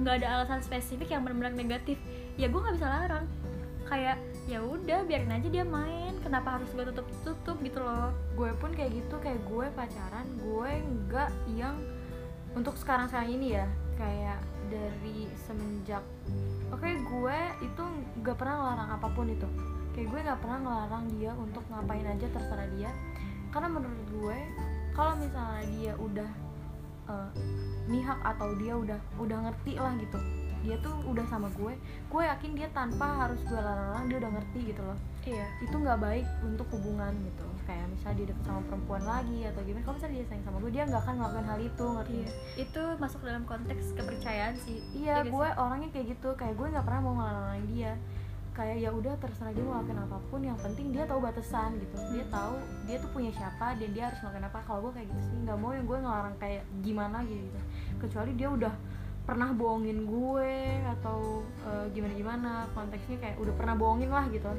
Nggak 0.00 0.24
ada 0.24 0.26
alasan 0.40 0.60
spesifik 0.64 1.12
yang 1.12 1.20
benar-benar 1.26 1.52
negatif. 1.52 2.00
Ya 2.40 2.48
gue 2.48 2.60
nggak 2.60 2.80
bisa 2.80 2.88
larang. 2.88 3.26
Kayak 3.84 4.16
ya 4.46 4.62
udah 4.62 5.02
biarin 5.04 5.34
aja 5.34 5.48
dia 5.50 5.66
main 5.66 6.09
kenapa 6.30 6.62
harus 6.62 6.70
gue 6.70 6.86
tutup 6.94 7.06
tutup 7.26 7.58
gitu 7.58 7.82
loh. 7.82 8.14
Gue 8.38 8.54
pun 8.54 8.70
kayak 8.70 8.94
gitu 8.94 9.18
kayak 9.18 9.42
gue 9.50 9.66
pacaran 9.74 10.26
gue 10.38 10.70
nggak 10.78 11.30
yang 11.58 11.74
untuk 12.54 12.78
sekarang 12.78 13.10
sekarang 13.10 13.34
ini 13.34 13.58
ya. 13.58 13.66
Kayak 13.98 14.38
dari 14.70 15.26
semenjak 15.34 16.06
oke 16.70 16.86
gue 16.86 17.38
itu 17.66 17.82
nggak 18.22 18.36
pernah 18.38 18.62
ngelarang 18.62 18.90
apa 18.94 19.08
pun 19.10 19.26
itu. 19.26 19.48
Kayak 19.90 20.06
gue 20.06 20.20
nggak 20.30 20.40
pernah 20.40 20.58
ngelarang 20.62 21.04
dia 21.18 21.34
untuk 21.34 21.66
ngapain 21.66 22.06
aja 22.06 22.26
terserah 22.30 22.68
dia. 22.78 22.90
Karena 23.50 23.68
menurut 23.74 24.02
gue 24.14 24.38
kalau 24.94 25.18
misalnya 25.18 25.66
dia 25.66 25.92
udah 25.98 26.30
eh, 27.10 27.30
mihak 27.90 28.18
atau 28.22 28.54
dia 28.54 28.78
udah 28.78 29.00
udah 29.18 29.38
ngerti 29.50 29.82
lah 29.82 29.98
gitu 29.98 30.39
dia 30.60 30.76
tuh 30.84 30.92
udah 31.08 31.24
sama 31.28 31.48
gue 31.56 31.72
gue 32.10 32.22
yakin 32.26 32.50
dia 32.52 32.68
tanpa 32.74 33.06
harus 33.26 33.40
gue 33.46 33.56
larang-larang 33.56 34.04
dia 34.10 34.18
udah 34.20 34.30
ngerti 34.34 34.60
gitu 34.74 34.82
loh. 34.84 34.98
Iya. 35.24 35.46
Itu 35.62 35.76
nggak 35.78 35.98
baik 36.00 36.26
untuk 36.42 36.66
hubungan 36.74 37.12
gitu. 37.22 37.46
Kayak 37.68 37.86
misalnya 37.92 38.16
dia 38.16 38.26
deket 38.32 38.44
sama 38.44 38.60
perempuan 38.66 39.02
lagi 39.04 39.38
atau 39.46 39.60
gimana 39.62 39.84
kalau 39.84 39.96
misalnya 40.00 40.16
dia 40.16 40.26
sayang 40.26 40.44
sama 40.44 40.56
gue 40.58 40.72
dia 40.72 40.82
nggak 40.88 41.02
akan 41.06 41.14
melakukan 41.20 41.46
hal 41.46 41.60
itu 41.60 41.84
ngerti 41.86 42.16
iya. 42.16 42.30
itu 42.58 42.82
masuk 42.98 43.20
dalam 43.22 43.44
konteks 43.46 43.84
kepercayaan 43.96 44.54
sih. 44.58 44.78
Iya 44.96 45.14
gak 45.24 45.32
gue 45.32 45.48
sih? 45.48 45.60
orangnya 45.60 45.88
kayak 45.94 46.06
gitu. 46.18 46.28
Kayak 46.36 46.54
gue 46.56 46.66
nggak 46.72 46.84
pernah 46.84 47.00
mau 47.00 47.14
ngelarang 47.16 47.64
dia. 47.70 47.92
Kayak 48.50 48.76
ya 48.82 48.90
udah 48.90 49.14
terserah 49.22 49.52
dia 49.54 49.64
mau 49.64 49.72
ngelakuin 49.78 50.00
apa 50.02 50.18
pun 50.28 50.40
yang 50.42 50.58
penting 50.58 50.86
dia 50.90 51.04
tahu 51.06 51.20
batasan 51.22 51.70
gitu. 51.78 51.96
Dia 52.10 52.24
tahu 52.28 52.54
dia 52.84 52.96
tuh 52.98 53.10
punya 53.14 53.30
siapa 53.32 53.78
dan 53.78 53.88
dia 53.94 54.04
harus 54.10 54.18
ngelakuin 54.20 54.46
apa. 54.50 54.58
Kalau 54.66 54.80
gue 54.88 54.92
kayak 54.98 55.06
gitu 55.08 55.22
sih 55.30 55.38
nggak 55.46 55.58
mau 55.62 55.70
yang 55.72 55.86
gue 55.86 55.98
ngelarang 56.02 56.36
kayak 56.42 56.62
gimana 56.82 57.22
gitu. 57.24 57.60
Kecuali 58.02 58.32
dia 58.34 58.50
udah 58.50 58.74
pernah 59.30 59.54
bohongin 59.54 59.98
gue 60.04 60.52
atau 60.90 61.46
gimana 61.88 62.12
gimana 62.12 62.52
konteksnya 62.74 63.16
kayak 63.16 63.38
udah 63.38 63.54
pernah 63.54 63.78
bohongin 63.78 64.10
lah 64.10 64.26
gitu. 64.26 64.50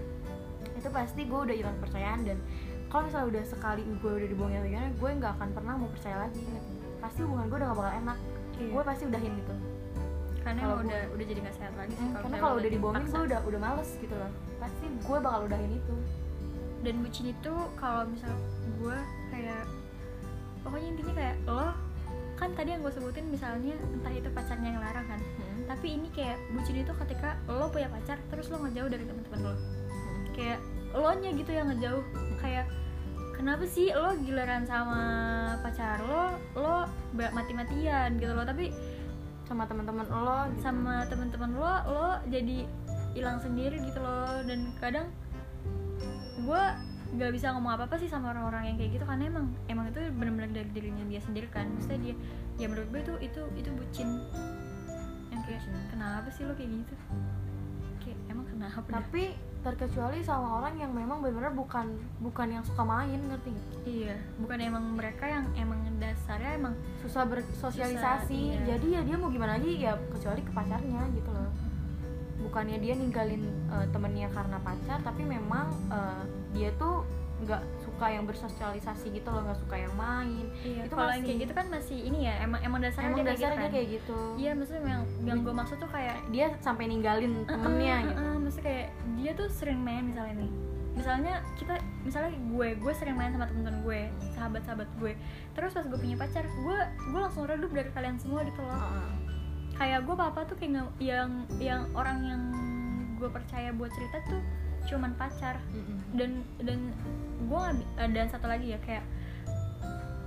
Itu 0.73 0.87
pasti 0.89 1.27
gue 1.27 1.39
udah 1.43 1.51
hilang 1.51 1.75
kepercayaan 1.75 2.23
dan 2.23 2.37
kalau 2.87 3.03
misalnya 3.03 3.27
udah 3.29 3.43
sekali 3.43 3.83
gue 3.83 4.11
udah 4.15 4.29
dibohongin 4.31 4.59
atau 4.59 4.69
gimana 4.69 4.89
gue 4.95 5.09
nggak 5.19 5.33
akan 5.35 5.49
pernah 5.51 5.73
mau 5.75 5.89
percaya 5.89 6.17
lagi 6.23 6.39
gitu. 6.39 6.59
pasti 7.01 7.19
hubungan 7.25 7.49
gue 7.49 7.57
udah 7.57 7.67
gak 7.67 7.79
bakal 7.79 7.93
enak. 7.97 8.17
Iya. 8.55 8.69
gue 8.71 8.83
pasti 8.85 9.03
udahin 9.05 9.33
gitu. 9.35 9.53
Karena 10.41 10.59
kalau 10.59 10.71
emang 10.71 10.79
gue- 10.79 10.89
udah 10.89 11.01
udah 11.11 11.25
jadi 11.27 11.39
nggak 11.41 11.55
sehat 11.55 11.73
lagi 11.75 11.91
sih 11.91 12.01
Mm, 12.01 12.07
kalau 12.07 12.13
karena 12.13 12.29
misalnya 12.31 12.41
kalau 12.41 12.55
udah 12.55 12.71
dibohongin 12.71 13.05
gue 13.05 13.23
udah 13.27 13.39
udah 13.43 13.59
males 13.59 13.89
gitu 13.99 14.15
loh. 14.15 14.31
Pasti 14.57 14.85
gue 14.87 15.17
bakal 15.19 15.39
udahin 15.45 15.71
itu. 15.75 15.95
Dan 16.81 16.93
bucin 17.03 17.25
itu 17.27 17.53
kalau 17.75 18.01
misal 18.07 18.33
gue 18.79 18.97
kayak 19.29 19.63
pokoknya 20.61 20.87
intinya 20.87 21.13
kayak 21.13 21.35
lo 21.45 21.67
tadi 22.61 22.77
yang 22.77 22.85
gue 22.85 22.93
sebutin 22.93 23.25
misalnya 23.25 23.73
entah 23.73 24.13
itu 24.13 24.29
pacarnya 24.29 24.69
yang 24.69 24.85
larang 24.85 25.01
kan. 25.09 25.17
Tapi 25.65 25.97
ini 25.97 26.13
kayak 26.13 26.37
bucin 26.53 26.85
itu 26.85 26.93
ketika 26.93 27.33
lo 27.49 27.73
punya 27.73 27.89
pacar 27.89 28.21
terus 28.29 28.53
lo 28.53 28.61
ngejauh 28.61 28.85
dari 28.85 29.01
teman-teman 29.01 29.39
lo. 29.49 29.53
Kayak 30.37 30.61
lo 30.93 31.09
nya 31.17 31.33
gitu 31.33 31.49
yang 31.49 31.73
ngejauh. 31.73 32.05
Kayak 32.37 32.69
kenapa 33.33 33.65
sih 33.65 33.89
lo 33.89 34.13
giliran 34.21 34.69
sama 34.69 35.01
pacar 35.65 36.05
lo? 36.05 36.37
Lo 36.53 36.85
mati-matian 37.17 38.21
gitu 38.21 38.29
loh. 38.29 38.45
Tapi 38.45 38.69
sama 39.49 39.65
teman-teman 39.65 40.05
lo 40.05 40.45
gitu. 40.53 40.61
sama 40.61 41.09
teman-teman 41.09 41.57
lo 41.57 41.75
lo 41.89 42.09
jadi 42.29 42.69
hilang 43.17 43.41
sendiri 43.41 43.81
gitu 43.89 43.97
loh. 44.05 44.37
Dan 44.45 44.69
kadang 44.77 45.09
gue 46.45 46.63
nggak 47.11 47.31
bisa 47.35 47.51
ngomong 47.51 47.75
apa 47.75 47.83
apa 47.91 47.95
sih 47.99 48.07
sama 48.07 48.31
orang-orang 48.31 48.71
yang 48.71 48.77
kayak 48.79 48.91
gitu 48.95 49.03
karena 49.03 49.23
emang 49.27 49.45
emang 49.67 49.85
itu 49.91 49.99
benar-benar 50.15 50.51
dari 50.55 50.69
dirinya 50.71 51.03
dia 51.11 51.21
sendiri 51.23 51.47
kan. 51.51 51.67
Maksudnya 51.75 51.99
dia 51.99 52.15
ya 52.59 52.65
menurut 52.71 52.87
gue 52.91 53.01
itu 53.03 53.13
itu 53.31 53.41
itu 53.59 53.69
bucin. 53.75 54.09
Yang 55.31 55.41
kayak 55.47 55.61
kenapa 55.91 56.27
sih 56.31 56.43
lo 56.47 56.53
kayak 56.55 56.71
gitu? 56.71 56.93
Kayak 58.01 58.17
emang 58.31 58.45
kenapa 58.47 58.87
dah? 58.87 59.03
tapi 59.03 59.23
terkecuali 59.61 60.25
sama 60.25 60.57
orang 60.57 60.73
yang 60.81 60.89
memang 60.89 61.21
benar-benar 61.21 61.53
bukan 61.53 61.93
bukan 62.17 62.47
yang 62.49 62.63
suka 62.65 62.81
main 62.81 63.19
ngerti 63.29 63.53
nggak? 63.53 63.67
Iya 63.85 64.15
bukan 64.41 64.57
emang 64.57 64.83
mereka 64.97 65.29
yang 65.29 65.45
emang 65.53 65.85
dasarnya 66.01 66.57
emang 66.57 66.73
susah 67.05 67.29
bersosialisasi 67.29 68.33
Susah, 68.33 68.57
iya. 68.57 68.65
jadi 68.73 68.87
ya 68.97 69.01
dia 69.05 69.15
mau 69.21 69.29
gimana 69.29 69.61
lagi 69.61 69.77
ya 69.77 69.93
kecuali 70.09 70.41
ke 70.41 70.49
pacarnya 70.49 71.05
gitu 71.13 71.29
loh 71.29 71.70
bukannya 72.43 72.77
dia 72.81 72.93
ninggalin 72.97 73.43
eh, 73.69 73.87
temennya 73.93 74.27
karena 74.33 74.57
pacar 74.61 74.99
tapi 75.01 75.23
memang 75.23 75.69
eh, 75.89 76.23
dia 76.51 76.69
tuh 76.75 77.05
nggak 77.41 77.63
suka 77.81 78.05
yang 78.05 78.29
bersosialisasi 78.29 79.17
gitu 79.17 79.25
loh 79.33 79.41
nggak 79.41 79.59
suka 79.65 79.73
yang 79.73 79.93
main. 79.97 80.45
Iya 80.61 80.85
Itu 80.85 80.93
kalau 80.93 81.09
yang 81.09 81.25
kayak 81.25 81.39
gitu 81.41 81.53
kan 81.57 81.65
masih 81.73 81.97
ini 81.97 82.29
ya 82.29 82.37
emang 82.45 82.61
emang 82.61 82.79
dasarnya 82.85 83.09
emang 83.09 83.17
dia 83.17 83.25
kayak 83.25 83.41
dasarnya 83.41 83.49
gitu 83.49 83.57
dia 83.57 83.65
kan? 83.65 83.73
kayak 83.73 83.87
gitu. 83.89 84.19
Iya 84.37 84.51
maksudnya 84.53 84.81
yang 84.85 85.03
yang 85.25 85.39
gue 85.41 85.53
maksud 85.57 85.77
tuh 85.81 85.89
kayak 85.89 86.17
dia 86.29 86.45
sampai 86.61 86.83
ninggalin 86.85 87.33
temennya 87.49 87.95
Uh-uh, 87.97 88.05
gitu. 88.05 88.21
uh-uh, 88.21 88.37
maksudnya 88.45 88.65
kayak 88.69 88.87
dia 89.17 89.31
tuh 89.33 89.47
sering 89.49 89.79
main 89.81 90.03
misalnya 90.05 90.35
nih. 90.37 90.51
Misalnya 90.91 91.33
kita 91.57 91.73
misalnya 92.05 92.31
gue 92.37 92.67
gue 92.77 92.93
sering 92.93 93.15
main 93.17 93.31
sama 93.33 93.45
temen-temen 93.49 93.79
gue 93.89 94.01
sahabat-sahabat 94.37 94.89
gue. 95.01 95.13
Terus 95.57 95.71
pas 95.73 95.85
gue 95.89 95.97
punya 95.97 96.15
pacar 96.21 96.45
gue 96.45 96.77
gue 97.09 97.19
langsung 97.25 97.49
redup 97.49 97.73
dari 97.73 97.89
kalian 97.89 98.21
semua 98.21 98.45
gitu 98.45 98.61
loh. 98.61 98.77
Heeh. 98.77 99.30
Kayak 99.81 100.05
gue 100.05 100.13
apa 100.13 100.45
tuh 100.45 100.55
kayak 100.61 100.93
yang 101.01 101.49
yang 101.57 101.89
orang 101.97 102.21
yang 102.21 102.41
gue 103.17 103.25
percaya 103.33 103.73
buat 103.73 103.89
cerita 103.89 104.21
tuh 104.29 104.41
cuman 104.85 105.17
pacar. 105.17 105.57
Dan 106.13 106.45
dan 106.61 106.93
gue 107.49 107.61
eh, 107.97 108.09
dan 108.13 108.29
satu 108.29 108.45
lagi 108.45 108.77
ya 108.77 108.79
kayak 108.85 109.01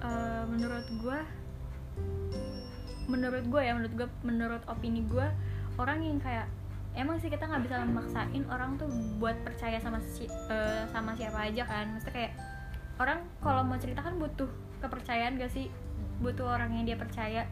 eh, 0.02 0.42
menurut 0.50 0.87
gue 0.99 1.18
menurut 3.06 3.44
gue 3.46 3.62
ya 3.62 3.78
menurut 3.78 3.94
gue 3.94 4.08
menurut 4.26 4.62
opini 4.66 5.04
gue 5.06 5.28
orang 5.78 6.02
yang 6.02 6.18
kayak 6.18 6.50
emang 6.96 7.20
sih 7.23 7.28
kita 7.30 7.44
nggak 7.46 7.68
bisa 7.68 7.84
memaksain 7.84 8.42
orang 8.50 8.75
tuh 8.75 8.90
buat 9.23 9.38
percaya 9.46 9.78
sama 9.78 10.02
si 10.02 10.26
eh, 10.26 10.82
sama 10.90 11.14
siapa 11.14 11.46
aja 11.46 11.62
kan. 11.62 11.94
Maksudnya 11.94 12.14
kayak 12.14 12.32
orang 12.99 13.23
kalau 13.38 13.62
mau 13.62 13.78
cerita 13.78 14.02
kan 14.02 14.18
butuh 14.18 14.50
kepercayaan 14.82 15.38
gak 15.38 15.54
sih? 15.54 15.70
Butuh 16.18 16.58
orang 16.58 16.75
yang 16.75 16.90
dia 16.90 16.99
percaya. 16.99 17.46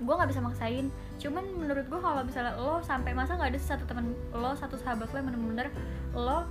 Gue 0.00 0.14
nggak 0.14 0.30
bisa 0.30 0.42
maksain. 0.44 0.86
Cuman 1.16 1.44
menurut 1.56 1.86
gue 1.88 2.00
kalau 2.00 2.22
misalnya 2.22 2.52
lo 2.60 2.84
sampai 2.84 3.16
masa 3.16 3.36
nggak 3.36 3.56
ada 3.56 3.60
satu 3.60 3.84
teman 3.88 4.12
lo 4.34 4.52
satu 4.52 4.76
sahabat 4.76 5.08
lo 5.12 5.16
yang 5.16 5.28
bener-bener 5.32 5.68
lo 6.12 6.44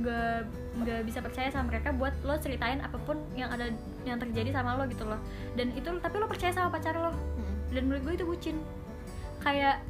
gak 0.00 0.46
nggak 0.80 1.02
bisa 1.02 1.18
percaya 1.18 1.50
sama 1.50 1.74
mereka 1.74 1.90
buat 1.90 2.14
lo 2.22 2.38
ceritain 2.38 2.78
apa 2.78 2.94
pun 3.02 3.18
yang 3.34 3.50
ada 3.50 3.74
yang 4.06 4.22
terjadi 4.22 4.54
sama 4.54 4.76
lo 4.76 4.84
gitu 4.88 5.08
loh. 5.08 5.20
Dan 5.56 5.72
itu 5.72 5.88
tapi 6.00 6.16
lo 6.20 6.28
percaya 6.28 6.52
sama 6.52 6.68
pacar 6.68 6.94
lo. 6.96 7.12
Mm-mm. 7.12 7.74
dan 7.74 7.82
menurut 7.88 8.02
gue 8.04 8.14
itu 8.20 8.26
bucin. 8.28 8.56
Kayak 9.40 9.80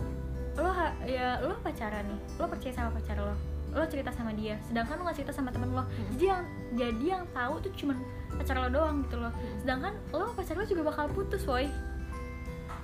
lo 0.58 0.70
ya 1.06 1.38
lo 1.42 1.54
pacaran 1.62 2.04
nih 2.06 2.20
lo 2.42 2.46
percaya 2.50 2.72
sama 2.74 2.90
pacar 2.90 3.16
lo 3.22 3.34
lo 3.70 3.86
cerita 3.86 4.10
sama 4.10 4.34
dia 4.34 4.58
sedangkan 4.66 4.98
lo 4.98 5.02
nggak 5.06 5.18
cerita 5.22 5.32
sama 5.32 5.54
temen 5.54 5.70
lo. 5.70 5.86
Hmm. 5.86 5.90
jadi 6.18 6.24
yang 6.26 6.42
jadi 6.74 7.04
yang 7.06 7.24
tahu 7.30 7.54
tuh 7.62 7.70
cuman 7.78 8.02
pacar 8.34 8.58
lo 8.58 8.68
doang 8.70 9.06
gitu 9.06 9.16
loh. 9.22 9.32
Sedangkan 9.62 9.94
lo 10.10 10.26
pacar 10.34 10.58
lo 10.58 10.66
juga 10.66 10.82
bakal 10.90 11.06
putus 11.14 11.46
woi 11.46 11.70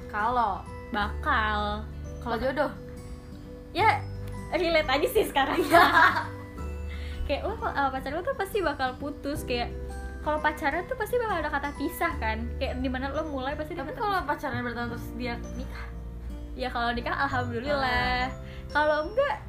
kalau? 0.09 0.63
Bakal. 0.91 1.83
Kalau 2.23 2.37
jodoh? 2.39 2.71
Ya 3.75 4.01
relate 4.55 4.91
aja 4.91 5.07
sih 5.11 5.25
sekarang. 5.27 5.61
Kayak 7.27 7.43
lo 7.43 7.59
sama 7.59 7.91
pacar 7.91 8.15
lo 8.15 8.23
tuh 8.23 8.39
pasti 8.39 8.63
bakal 8.63 8.95
putus. 8.97 9.43
Kayak 9.43 9.75
kalau 10.23 10.39
pacaran 10.43 10.87
tuh 10.87 10.99
pasti 10.99 11.19
bakal 11.19 11.43
ada 11.43 11.51
kata 11.51 11.71
pisah 11.75 12.13
kan? 12.19 12.47
Kayak 12.59 12.83
di 12.83 12.89
mana 12.91 13.11
lo 13.11 13.27
mulai 13.27 13.59
pasti 13.59 13.75
tapi 13.75 13.95
kalau 13.95 14.23
pacaran 14.23 14.63
bertahun 14.63 14.95
terus 14.95 15.07
dia 15.19 15.35
nikah? 15.59 15.87
Ya 16.55 16.71
kalau 16.71 16.95
nikah 16.95 17.15
alhamdulillah. 17.27 18.31
Kalau 18.71 19.11
enggak 19.11 19.43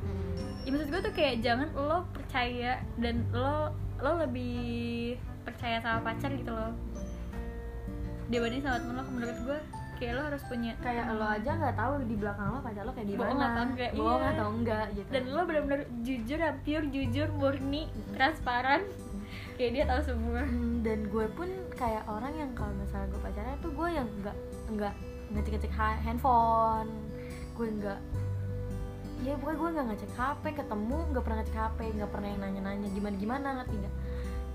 Hmm. 0.00 0.64
ya 0.64 0.72
maksud 0.72 0.88
gue 0.88 1.00
tuh 1.04 1.12
kayak 1.12 1.44
jangan 1.44 1.68
lo 1.76 2.08
percaya 2.16 2.80
dan 2.96 3.20
lo 3.36 3.68
lo 4.00 4.12
lebih 4.24 5.20
percaya 5.44 5.76
sama 5.84 6.00
pacar 6.08 6.32
gitu 6.32 6.52
loh. 6.52 6.72
Dibanding 8.32 8.64
sama 8.64 8.80
temen 8.80 8.96
lo 8.96 9.04
menurut 9.12 9.38
gue 9.44 9.60
kayak 10.00 10.16
lo 10.16 10.22
harus 10.32 10.42
punya 10.48 10.72
kayak 10.80 11.12
lo 11.12 11.28
aja 11.28 11.50
nggak 11.60 11.76
tahu 11.76 11.92
di 12.08 12.16
belakang 12.16 12.48
lo 12.56 12.64
pacar 12.64 12.88
lo 12.88 12.92
kayak 12.96 13.08
gimana 13.12 13.28
Bohong 13.28 13.42
atau 13.44 13.62
enggak, 13.68 13.90
bohong 13.92 14.22
iya. 14.24 14.32
atau 14.32 14.46
enggak 14.48 14.86
gitu. 14.96 15.08
Dan 15.12 15.22
lo 15.28 15.40
benar-benar 15.44 15.80
jujur 16.00 16.38
pure 16.64 16.86
jujur 16.88 17.28
murni 17.36 17.82
transparan. 18.16 18.82
Kayak 19.60 19.70
dia 19.76 19.84
tahu 19.84 20.00
semua. 20.08 20.40
Hmm, 20.48 20.80
dan 20.80 20.98
gue 21.12 21.26
pun 21.36 21.48
kayak 21.76 22.08
orang 22.08 22.32
yang 22.32 22.50
kalau 22.56 22.72
misalnya 22.80 23.12
gue 23.12 23.20
pacaran 23.20 23.60
tuh 23.60 23.72
gue 23.76 23.88
yang 23.92 24.08
nggak 24.24 24.36
nggak 24.72 24.94
ngecek 25.36 25.52
ngecek 25.60 25.72
handphone. 25.76 26.88
Gue 27.52 27.68
nggak 27.68 28.00
ya 29.20 29.36
pokoknya 29.36 29.58
gue 29.60 29.68
nggak 29.76 29.86
ngecek 29.92 30.12
HP 30.16 30.44
ketemu 30.64 30.96
nggak 31.12 31.24
pernah 31.28 31.38
ngecek 31.44 31.58
HP 31.60 31.78
nggak 31.92 32.10
pernah 32.10 32.28
yang 32.32 32.40
nanya 32.40 32.60
nanya 32.72 32.88
gimana 32.88 33.14
gimana 33.20 33.48
ngerti 33.60 33.74
nggak 33.84 33.94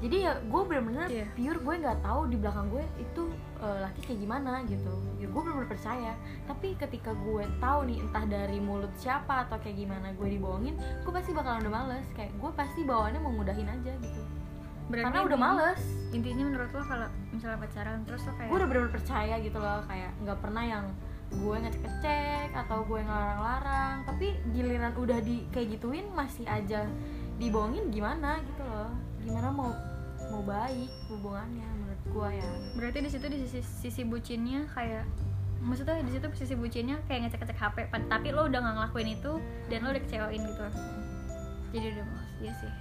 jadi 0.03 0.17
ya 0.27 0.33
gue 0.43 0.61
bener-bener 0.67 1.07
Iya. 1.07 1.25
pure 1.33 1.59
gue 1.63 1.75
nggak 1.81 1.99
tahu 2.03 2.21
di 2.27 2.35
belakang 2.35 2.67
gue 2.67 2.83
itu 2.99 3.23
eh, 3.63 3.77
laki 3.79 3.99
kayak 4.03 4.19
gimana 4.21 4.51
gitu. 4.67 4.91
Ya 5.17 5.27
gue 5.31 5.41
bener-bener 5.41 5.69
percaya. 5.71 6.13
Tapi 6.45 6.67
ketika 6.75 7.15
gue 7.15 7.43
tahu 7.63 7.79
nih 7.87 7.97
entah 8.03 8.25
dari 8.27 8.59
mulut 8.59 8.91
siapa 8.99 9.47
atau 9.47 9.55
kayak 9.63 9.79
gimana 9.79 10.11
gue 10.11 10.27
dibohongin 10.35 10.75
gue 10.75 11.11
pasti 11.15 11.31
bakalan 11.31 11.63
udah 11.63 11.73
males. 11.73 12.07
Kayak 12.13 12.35
gue 12.35 12.51
pasti 12.53 12.81
bawaannya 12.83 13.19
mau 13.23 13.31
ngudahin 13.39 13.69
aja 13.71 13.91
gitu. 14.03 14.21
Berarti 14.85 15.05
karena 15.09 15.21
udah 15.25 15.39
males. 15.39 15.81
intinya 16.13 16.43
menurut 16.47 16.69
lo 16.71 16.81
kalau 16.85 17.07
misalnya 17.33 17.59
pacaran 17.59 17.99
terus 18.05 18.21
lo 18.23 18.31
kayak 18.37 18.49
gue 18.51 18.57
udah 18.59 18.69
bener-bener 18.69 18.93
percaya 18.93 19.35
gitu 19.39 19.57
loh. 19.57 19.79
Kayak 19.87 20.11
nggak 20.21 20.39
pernah 20.43 20.63
yang 20.63 20.85
gue 21.33 21.55
ngecek-ngecek 21.57 22.49
atau 22.53 22.85
gue 22.85 23.01
ngelarang-larang 23.01 24.05
tapi 24.05 24.37
giliran 24.53 24.93
udah 24.93 25.19
di 25.25 25.41
kayak 25.49 25.73
gituin 25.75 26.05
masih 26.13 26.45
aja 26.45 26.85
dibohongin 27.41 27.89
gimana 27.89 28.37
gitu 28.45 28.61
loh 28.61 28.93
gimana 29.25 29.49
mau 29.49 29.73
mau 30.29 30.41
baik 30.41 30.89
hubungannya 31.09 31.65
menurut 31.81 32.01
gue 32.05 32.29
ya. 32.37 32.49
Berarti 32.77 32.97
di 33.01 33.09
situ 33.09 33.25
di 33.25 33.37
sisi, 33.41 33.59
sisi 33.61 34.01
bucinnya 34.05 34.69
kayak 34.71 35.05
maksudnya 35.65 35.97
di 36.01 36.13
situ 36.13 36.25
sisi 36.37 36.53
bucinnya 36.53 37.01
kayak 37.09 37.29
ngecek-ngecek 37.29 37.57
HP 37.57 37.77
pad- 37.89 38.05
tapi 38.05 38.29
lo 38.29 38.45
udah 38.45 38.59
nggak 38.61 38.75
ngelakuin 38.77 39.09
itu 39.17 39.31
dan 39.69 39.81
lo 39.81 39.89
udah 39.89 40.03
kecewain 40.05 40.41
gitu. 40.41 40.65
Jadi 41.73 41.85
udah 41.97 42.05
males 42.05 42.31
iya 42.41 42.53
sih. 42.53 42.71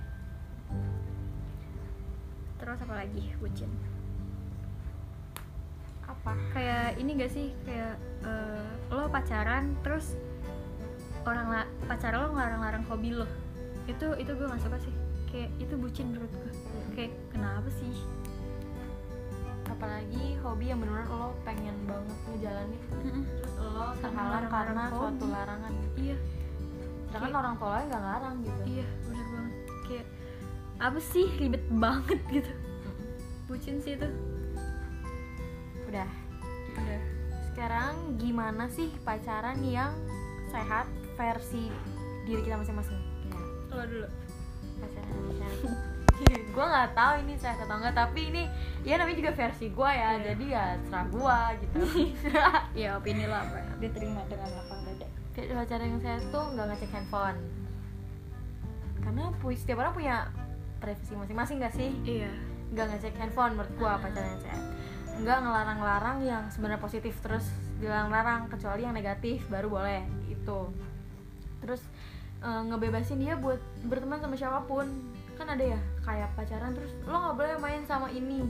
Terus 2.60 2.78
apa 2.80 2.94
lagi 2.96 3.24
bucin? 3.40 3.70
Apa? 6.04 6.32
Kayak 6.52 6.96
ini 7.00 7.10
gak 7.18 7.32
sih? 7.32 7.52
Kayak 7.64 7.96
eh, 8.24 8.64
lo 8.92 9.08
pacaran 9.08 9.72
terus 9.80 10.16
orang 11.24 11.46
la- 11.48 11.70
pacar 11.88 12.12
lo 12.14 12.32
ngelarang-larang 12.32 12.84
hobi 12.88 13.16
lo. 13.16 13.26
Itu 13.88 14.12
itu 14.16 14.32
gue 14.32 14.46
gak 14.48 14.60
suka 14.64 14.78
sih 14.80 14.94
kayak 15.34 15.50
itu 15.58 15.74
bucin 15.74 16.06
menurut 16.08 16.30
gue 16.30 16.52
kayak 16.94 17.10
kenapa 17.28 17.66
sih? 17.74 17.90
Apalagi 19.64 20.38
hobi 20.38 20.70
yang 20.70 20.78
bener-bener 20.78 21.08
lo 21.08 21.34
pengen 21.42 21.74
banget 21.84 22.18
ngejalanin. 22.30 22.80
Terus 23.42 23.54
lo 23.58 23.86
terhalang 23.98 24.46
karena 24.46 24.82
suatu 24.88 25.24
hobi. 25.24 25.34
larangan 25.34 25.72
iya. 25.96 26.16
Sedangkan 27.08 27.18
Kayak- 27.24 27.40
orang 27.40 27.54
tuanya 27.56 27.84
nggak 27.84 28.02
ngarang 28.02 28.34
gitu. 28.40 28.60
Iya 28.64 28.86
bener 29.02 29.26
banget. 29.26 29.54
Kayak 29.84 30.06
apa 30.76 30.98
sih? 31.02 31.26
Ribet 31.34 31.64
banget 31.72 32.20
gitu. 32.36 32.52
Bucin 33.44 33.76
sih 33.80 33.92
itu. 33.94 34.08
Udah. 35.84 36.08
Udah. 36.74 37.00
Sekarang 37.50 37.94
gimana 38.14 38.66
sih 38.68 38.90
pacaran 39.02 39.58
yang 39.62 39.94
sehat 40.48 40.86
versi 41.14 41.70
diri 42.22 42.40
kita 42.40 42.54
masing-masing? 42.56 42.98
Lo 43.70 43.82
dulu 43.82 44.06
gue 46.54 46.62
nggak 46.70 46.90
tahu 46.94 47.14
ini 47.26 47.34
sehat 47.34 47.58
atau 47.66 47.76
enggak 47.82 47.98
tapi 47.98 48.30
ini 48.30 48.46
ya 48.86 48.94
namanya 48.94 49.18
juga 49.18 49.32
versi 49.34 49.66
gue 49.74 49.90
ya 49.90 50.10
Iya. 50.14 50.22
jadi 50.32 50.44
ya 50.46 50.64
serah 50.86 51.06
gue 51.10 51.38
gitu. 51.66 51.78
Ya 52.86 52.88
opini 52.94 53.26
lo 53.26 53.34
apa 53.34 53.58
diterima 53.82 54.22
dengan 54.30 54.48
lapang 54.54 54.80
dada. 54.86 55.06
Kayak 55.34 55.66
pacaran 55.66 55.86
yang 55.90 56.02
sehat 56.02 56.22
tuh 56.30 56.44
nggak 56.54 56.66
ngecek 56.70 56.90
handphone. 56.94 57.38
Karena 59.02 59.24
setiap 59.58 59.78
orang 59.82 59.92
punya 59.92 60.16
privasi 60.80 61.12
masing-masing 61.18 61.56
gak 61.60 61.74
sih? 61.74 61.90
Iya. 62.06 62.30
Nggak 62.70 62.86
ngecek 62.94 63.14
handphone 63.18 63.58
menurut 63.58 63.74
gua 63.74 63.98
pacaran 63.98 64.38
yang 64.38 64.42
sehat. 64.46 64.62
Nggak 65.18 65.38
ngelarang-larang 65.42 66.18
yang 66.22 66.42
sebenarnya 66.54 66.80
positif 66.80 67.18
terus 67.18 67.50
dilarang-larang 67.82 68.46
kecuali 68.46 68.86
yang 68.86 68.94
negatif 68.94 69.42
baru 69.50 69.66
boleh 69.66 70.06
itu 70.30 70.60
terus 71.58 71.80
eh, 72.44 72.62
ngebebasin 72.68 73.18
dia 73.18 73.34
buat 73.40 73.58
berteman 73.88 74.20
sama 74.20 74.36
siapa 74.36 74.60
pun. 74.68 74.86
Kan 75.34 75.50
ada 75.50 75.64
ya 75.64 75.80
kayak 76.04 76.30
pacaran 76.36 76.76
terus 76.76 76.92
lo 77.08 77.16
nggak 77.16 77.36
boleh 77.40 77.56
main 77.58 77.82
sama 77.88 78.12
ini. 78.12 78.44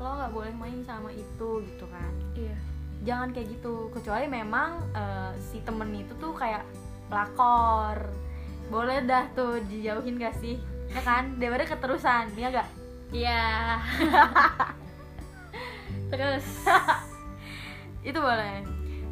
Lo 0.00 0.16
nggak 0.16 0.32
boleh 0.32 0.52
main 0.56 0.80
sama 0.88 1.12
itu 1.12 1.62
gitu 1.68 1.84
kan. 1.92 2.12
Iya. 2.32 2.56
Jangan 3.04 3.28
kayak 3.36 3.60
gitu. 3.60 3.92
Kecuali 3.92 4.26
memang 4.26 4.80
eh, 4.96 5.32
si 5.38 5.60
temen 5.62 5.92
itu 5.92 6.16
tuh 6.16 6.32
kayak 6.32 6.64
pelakor. 7.12 8.08
Boleh 8.68 9.00
dah 9.04 9.24
tuh 9.32 9.64
dijauhin 9.64 10.20
gak 10.20 10.36
sih? 10.44 10.60
Ya 10.92 11.00
kan? 11.00 11.40
Daripada 11.40 11.64
keterusan 11.64 12.28
ya 12.36 12.52
gak 12.52 12.68
iya. 13.12 13.80
Terus? 16.12 16.46
Itu 18.08 18.18
boleh. 18.20 18.64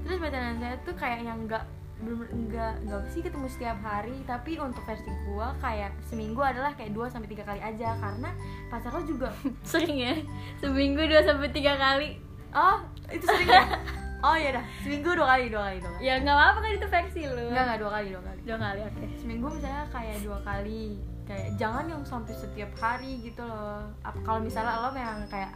Terus 0.05 0.19
pacaran 0.23 0.57
saya 0.61 0.77
tuh 0.87 0.95
kayak 0.97 1.21
yang 1.27 1.45
nggak 1.45 1.65
belum 2.05 2.29
nggak 2.53 2.75
nggak 2.85 3.03
sih 3.09 3.21
ketemu 3.25 3.47
setiap 3.49 3.79
hari. 3.81 4.17
Tapi 4.29 4.61
untuk 4.61 4.85
versi 4.85 5.09
gua 5.29 5.57
kayak 5.63 5.93
seminggu 6.09 6.41
adalah 6.45 6.77
kayak 6.77 6.93
2 6.93 7.09
sampai 7.09 7.29
tiga 7.29 7.45
kali 7.49 7.61
aja. 7.61 7.97
Karena 7.97 8.31
pacar 8.69 8.93
lo 8.93 9.03
juga 9.05 9.33
sering 9.71 9.97
ya? 9.97 10.15
Seminggu 10.61 11.03
dua 11.09 11.21
sampai 11.25 11.49
tiga 11.53 11.77
kali? 11.77 12.21
Oh 12.53 12.85
itu 13.09 13.25
sering 13.25 13.49
ya? 13.49 13.65
Oh 14.25 14.33
iya 14.33 14.59
dah. 14.59 14.65
Seminggu 14.81 15.13
dua 15.13 15.29
kali 15.37 15.53
dua 15.53 15.63
kali 15.71 15.79
dua 15.79 15.93
kali. 15.93 16.03
Ya 16.03 16.15
nggak 16.19 16.35
apa-apa 16.35 16.59
kan 16.65 16.71
itu 16.73 16.89
versi 16.89 17.21
lu. 17.29 17.45
Enggak 17.53 17.65
enggak 17.69 17.81
dua 17.85 17.91
kali 17.95 18.07
dua 18.11 18.23
kali. 18.25 18.41
Dua 18.43 18.59
kali 18.59 18.81
oke. 18.83 19.05
Seminggu 19.21 19.47
misalnya 19.53 19.85
kayak 19.93 20.19
dua 20.25 20.39
kali. 20.41 20.85
Kayak 21.29 21.49
jangan 21.61 21.85
yang 21.87 22.03
sampai 22.03 22.35
setiap 22.35 22.71
hari 22.81 23.13
gitu 23.21 23.43
loh. 23.45 23.85
Kalau 24.03 24.41
misalnya 24.41 24.83
lo 24.83 24.91
memang 24.91 25.29
kayak 25.29 25.53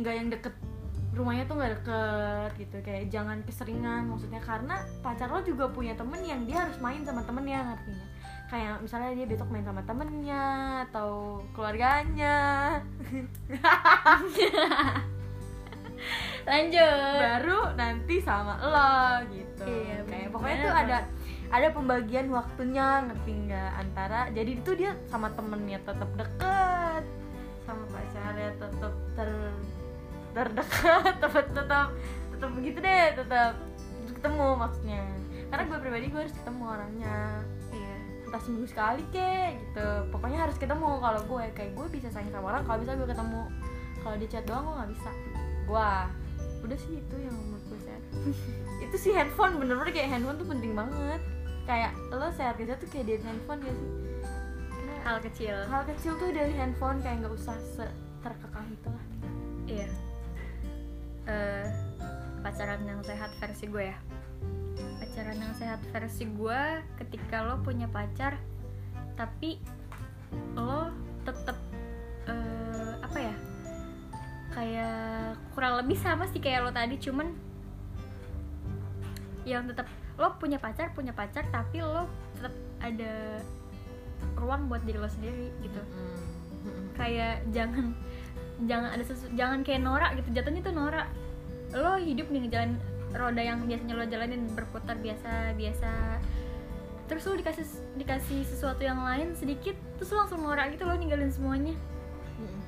nggak 0.00 0.14
yang 0.16 0.28
deket 0.32 0.54
rumahnya 1.14 1.46
tuh 1.46 1.54
nggak 1.56 1.72
deket 1.80 2.50
gitu 2.58 2.76
kayak 2.82 3.04
jangan 3.08 3.38
keseringan 3.46 4.10
maksudnya 4.10 4.42
karena 4.42 4.82
pacar 5.00 5.30
lo 5.30 5.40
juga 5.46 5.70
punya 5.70 5.94
temen 5.94 6.20
yang 6.26 6.42
dia 6.42 6.66
harus 6.66 6.76
main 6.82 7.06
sama 7.06 7.22
temennya 7.22 7.78
artinya 7.78 8.06
kayak 8.54 8.76
misalnya 8.84 9.10
dia 9.16 9.26
besok 9.26 9.48
main 9.50 9.64
sama 9.64 9.82
temennya 9.82 10.44
atau 10.86 11.40
keluarganya. 11.56 12.36
Lanjut. 16.44 17.18
Baru 17.18 17.72
nanti 17.74 18.20
sama 18.20 18.54
lo 18.60 19.26
gitu. 19.32 19.64
Iya, 19.64 20.06
kayak 20.06 20.28
pokoknya 20.30 20.56
tuh 20.60 20.74
ada 20.76 20.98
ada 21.50 21.68
pembagian 21.72 22.30
waktunya 22.30 23.02
ngerti 23.10 23.32
nggak? 23.48 23.70
Antara 23.80 24.30
jadi 24.30 24.50
itu 24.54 24.70
dia 24.76 24.92
sama 25.10 25.32
temennya 25.32 25.82
tetap 25.82 26.10
deket 26.14 27.04
sama 27.64 27.84
pacarnya 27.88 28.52
tetap 28.60 28.94
ter 29.16 29.30
terdekat 30.34 31.14
tetap 31.22 31.46
tetap 31.54 31.88
tetap 32.34 32.50
begitu 32.58 32.78
deh 32.82 33.06
tetap 33.14 33.54
ketemu 34.24 34.48
maksudnya. 34.56 35.04
Karena 35.52 35.62
gue 35.68 35.78
pribadi 35.78 36.06
gue 36.08 36.20
harus 36.24 36.34
ketemu 36.34 36.62
orangnya. 36.64 37.18
Iya. 37.70 37.94
Entah 38.26 38.40
seminggu 38.40 38.66
sekali 38.66 39.02
kek 39.12 39.60
gitu. 39.60 39.88
Pokoknya 40.10 40.38
harus 40.48 40.56
ketemu. 40.56 40.90
Kalau 40.98 41.20
gue 41.28 41.44
kayak 41.52 41.70
gue 41.76 41.86
bisa 41.92 42.08
sayang 42.08 42.32
sama 42.32 42.56
orang 42.56 42.62
kalau 42.64 42.78
bisa 42.80 42.96
gue 42.96 43.08
ketemu. 43.08 43.42
Kalau 44.02 44.16
di 44.18 44.26
chat 44.26 44.44
doang 44.48 44.64
gue 44.64 44.74
nggak 44.74 44.90
bisa. 44.96 45.10
Gue 45.68 45.90
udah 46.64 46.78
sih 46.80 46.96
itu 46.96 47.16
yang 47.20 47.36
menurut 47.36 47.60
gue 47.68 47.80
sehat 47.84 48.02
itu 48.88 48.96
sih 48.96 49.12
handphone 49.12 49.60
bener-bener 49.60 49.92
kayak 49.92 50.16
handphone 50.16 50.40
tuh 50.40 50.48
penting 50.48 50.72
banget. 50.72 51.20
Kayak 51.68 51.92
lo 52.08 52.28
sehat 52.32 52.56
sehat 52.56 52.80
tuh 52.80 52.88
kayak 52.88 53.04
dari 53.08 53.20
handphone 53.20 53.60
gak 53.60 53.76
sih? 53.76 53.90
Karena 54.72 54.94
hal 55.04 55.16
kecil. 55.20 55.56
hal 55.68 55.82
kecil 55.84 56.12
tuh 56.16 56.28
dari 56.32 56.52
handphone 56.56 57.04
kayak 57.04 57.20
nggak 57.20 57.36
usah 57.36 57.56
se 57.60 57.84
terkekang 58.24 58.66
itu 58.72 58.88
lah 58.88 59.04
iya 59.68 59.88
Eh, 61.24 61.66
pacaran 62.44 62.84
yang 62.84 63.00
sehat 63.00 63.32
versi 63.40 63.64
gue 63.64 63.84
ya. 63.88 63.96
Pacaran 65.00 65.38
yang 65.40 65.54
sehat 65.56 65.80
versi 65.88 66.28
gue 66.28 66.62
ketika 67.00 67.40
lo 67.40 67.64
punya 67.64 67.88
pacar 67.88 68.36
tapi 69.14 69.62
lo 70.58 70.90
tetap 71.22 71.56
eh, 72.26 72.92
apa 73.00 73.18
ya 73.22 73.34
kayak 74.54 75.38
kurang 75.54 75.82
lebih 75.82 75.98
sama 75.98 76.26
sih 76.30 76.42
kayak 76.42 76.66
lo 76.66 76.70
tadi 76.74 76.98
cuman 76.98 77.30
yang 79.46 79.66
tetap 79.66 79.86
lo 80.18 80.34
punya 80.38 80.58
pacar 80.58 80.94
punya 80.94 81.10
pacar 81.14 81.46
tapi 81.48 81.80
lo 81.80 82.06
tetap 82.38 82.54
ada 82.82 83.40
ruang 84.36 84.68
buat 84.68 84.82
diri 84.84 84.98
lo 85.00 85.08
sendiri 85.08 85.48
gitu. 85.62 85.82
Kayak 86.94 87.42
jangan 87.50 87.96
jangan 88.62 88.94
ada 88.94 89.04
sesu, 89.04 89.26
jangan 89.34 89.66
kayak 89.66 89.82
norak 89.82 90.14
gitu. 90.22 90.30
Jatuhnya 90.30 90.62
tuh 90.62 90.74
norak. 90.74 91.08
Lo 91.74 91.98
hidup 91.98 92.30
nih 92.30 92.46
jalan 92.46 92.78
roda 93.14 93.42
yang 93.42 93.62
biasanya 93.66 93.94
lo 93.94 94.04
jalanin 94.06 94.46
berputar 94.54 94.98
biasa 94.98 95.54
biasa. 95.54 95.90
Terus 97.06 97.22
lo 97.28 97.34
dikasih 97.38 97.66
dikasih 98.00 98.40
sesuatu 98.46 98.82
yang 98.82 99.02
lain 99.02 99.36
sedikit 99.36 99.76
terus 99.98 100.10
lo 100.14 100.24
langsung 100.24 100.42
norak 100.42 100.74
gitu 100.74 100.86
lo 100.86 100.94
ninggalin 100.94 101.30
semuanya. 101.30 101.74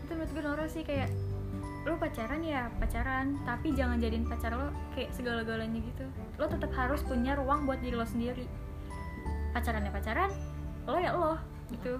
Itu 0.07 0.13
menurut 0.15 0.31
gue 0.31 0.43
norak 0.43 0.69
sih 0.71 0.83
kayak 0.87 1.11
lo 1.87 1.95
pacaran 2.03 2.43
ya 2.43 2.67
pacaran 2.83 3.39
tapi 3.47 3.71
jangan 3.71 4.03
jadiin 4.03 4.27
pacar 4.27 4.51
lo 4.55 4.75
kayak 4.95 5.15
segala-galanya 5.15 5.79
gitu. 5.83 6.05
Lo 6.39 6.51
tetap 6.51 6.75
harus 6.75 7.03
punya 7.07 7.39
ruang 7.39 7.67
buat 7.67 7.79
diri 7.79 7.95
lo 7.95 8.07
sendiri. 8.07 8.47
Pacaran 9.55 9.87
ya 9.87 9.91
pacaran 9.95 10.31
lo 10.87 10.99
ya 10.99 11.11
lo 11.15 11.35
gitu. 11.71 11.99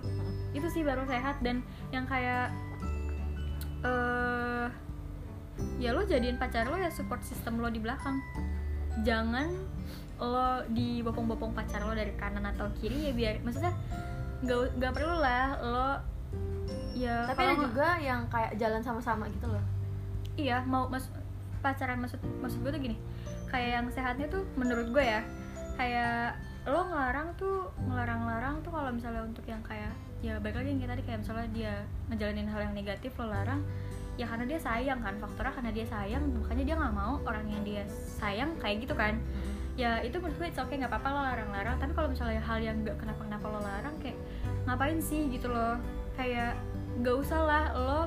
Itu 0.55 0.71
sih 0.71 0.87
baru 0.87 1.03
sehat 1.07 1.43
dan 1.43 1.63
yang 1.91 2.07
kayak 2.07 2.51
eh 3.87 4.67
ya 5.79 5.95
lo 5.95 6.03
jadiin 6.03 6.37
pacar 6.37 6.67
lo 6.67 6.77
ya 6.77 6.91
support 6.91 7.23
system 7.23 7.63
lo 7.63 7.71
di 7.71 7.79
belakang. 7.79 8.19
Jangan 9.07 9.47
lo 10.19 10.65
dibopong-bopong 10.73 11.55
pacar 11.55 11.85
lo 11.87 11.95
dari 11.95 12.11
kanan 12.19 12.49
atau 12.51 12.67
kiri 12.83 13.09
ya 13.09 13.13
biar 13.13 13.35
maksudnya 13.45 13.71
nggak 14.43 14.81
nggak 14.81 14.93
perlu 14.93 15.17
lah 15.21 15.47
lo 15.61 15.91
ya 16.97 17.29
tapi 17.29 17.45
ada 17.45 17.57
juga 17.61 17.89
yang 18.01 18.25
kayak 18.33 18.57
jalan 18.59 18.83
sama-sama 18.83 19.29
gitu 19.31 19.47
loh. 19.47 19.65
Iya 20.37 20.65
mau 20.65 20.89
mas 20.91 21.09
pacaran 21.65 22.01
maksud 22.01 22.21
maksud 22.41 22.61
gue 22.65 22.73
tuh 22.73 22.83
gini 22.83 22.97
kayak 23.49 23.81
yang 23.81 23.87
sehatnya 23.93 24.27
tuh 24.29 24.43
menurut 24.59 24.91
gue 24.93 25.05
ya 25.05 25.21
kayak 25.77 26.37
lo 26.67 26.83
ngelarang 26.91 27.31
tuh 27.39 27.71
ngelarang-larang 27.87 28.59
tuh 28.67 28.71
kalau 28.75 28.91
misalnya 28.91 29.23
untuk 29.23 29.47
yang 29.47 29.63
kayak 29.63 29.93
ya 30.25 30.41
balik 30.41 30.57
lagi 30.57 30.69
yang 30.73 30.81
kayak 30.81 30.93
tadi 30.97 31.03
kayak 31.05 31.19
misalnya 31.21 31.49
dia 31.53 31.75
ngejalanin 32.09 32.49
hal 32.49 32.61
yang 32.65 32.75
negatif 32.75 33.13
lo 33.21 33.29
larang 33.29 33.61
ya 34.17 34.25
karena 34.25 34.49
dia 34.49 34.57
sayang 34.57 34.99
kan 35.05 35.15
faktornya 35.21 35.53
karena 35.53 35.71
dia 35.77 35.87
sayang 35.87 36.25
makanya 36.33 36.65
dia 36.65 36.77
nggak 36.81 36.95
mau 36.97 37.21
orang 37.29 37.45
yang 37.53 37.63
dia 37.63 37.83
sayang 38.17 38.57
kayak 38.57 38.89
gitu 38.89 38.97
kan. 38.97 39.21
Ya 39.77 40.01
itu 40.01 40.17
menurut 40.17 40.41
gue 40.41 40.49
it's 40.49 40.57
okay 40.57 40.81
nggak 40.81 40.89
apa-apa 40.89 41.09
lo 41.13 41.21
larang-larang 41.21 41.77
tapi 41.77 41.93
kalau 41.93 42.09
misalnya 42.09 42.41
hal 42.41 42.57
yang 42.65 42.81
nggak 42.81 42.97
kenapa-kenapa 42.97 43.45
lo 43.45 43.61
larang 43.61 43.95
kayak 44.01 44.17
ngapain 44.65 44.99
sih 45.05 45.29
gitu 45.29 45.53
loh? 45.53 45.77
Kayak 46.17 46.57
nggak 46.97 47.17
usah 47.21 47.41
lah 47.45 47.65
lo 47.77 48.01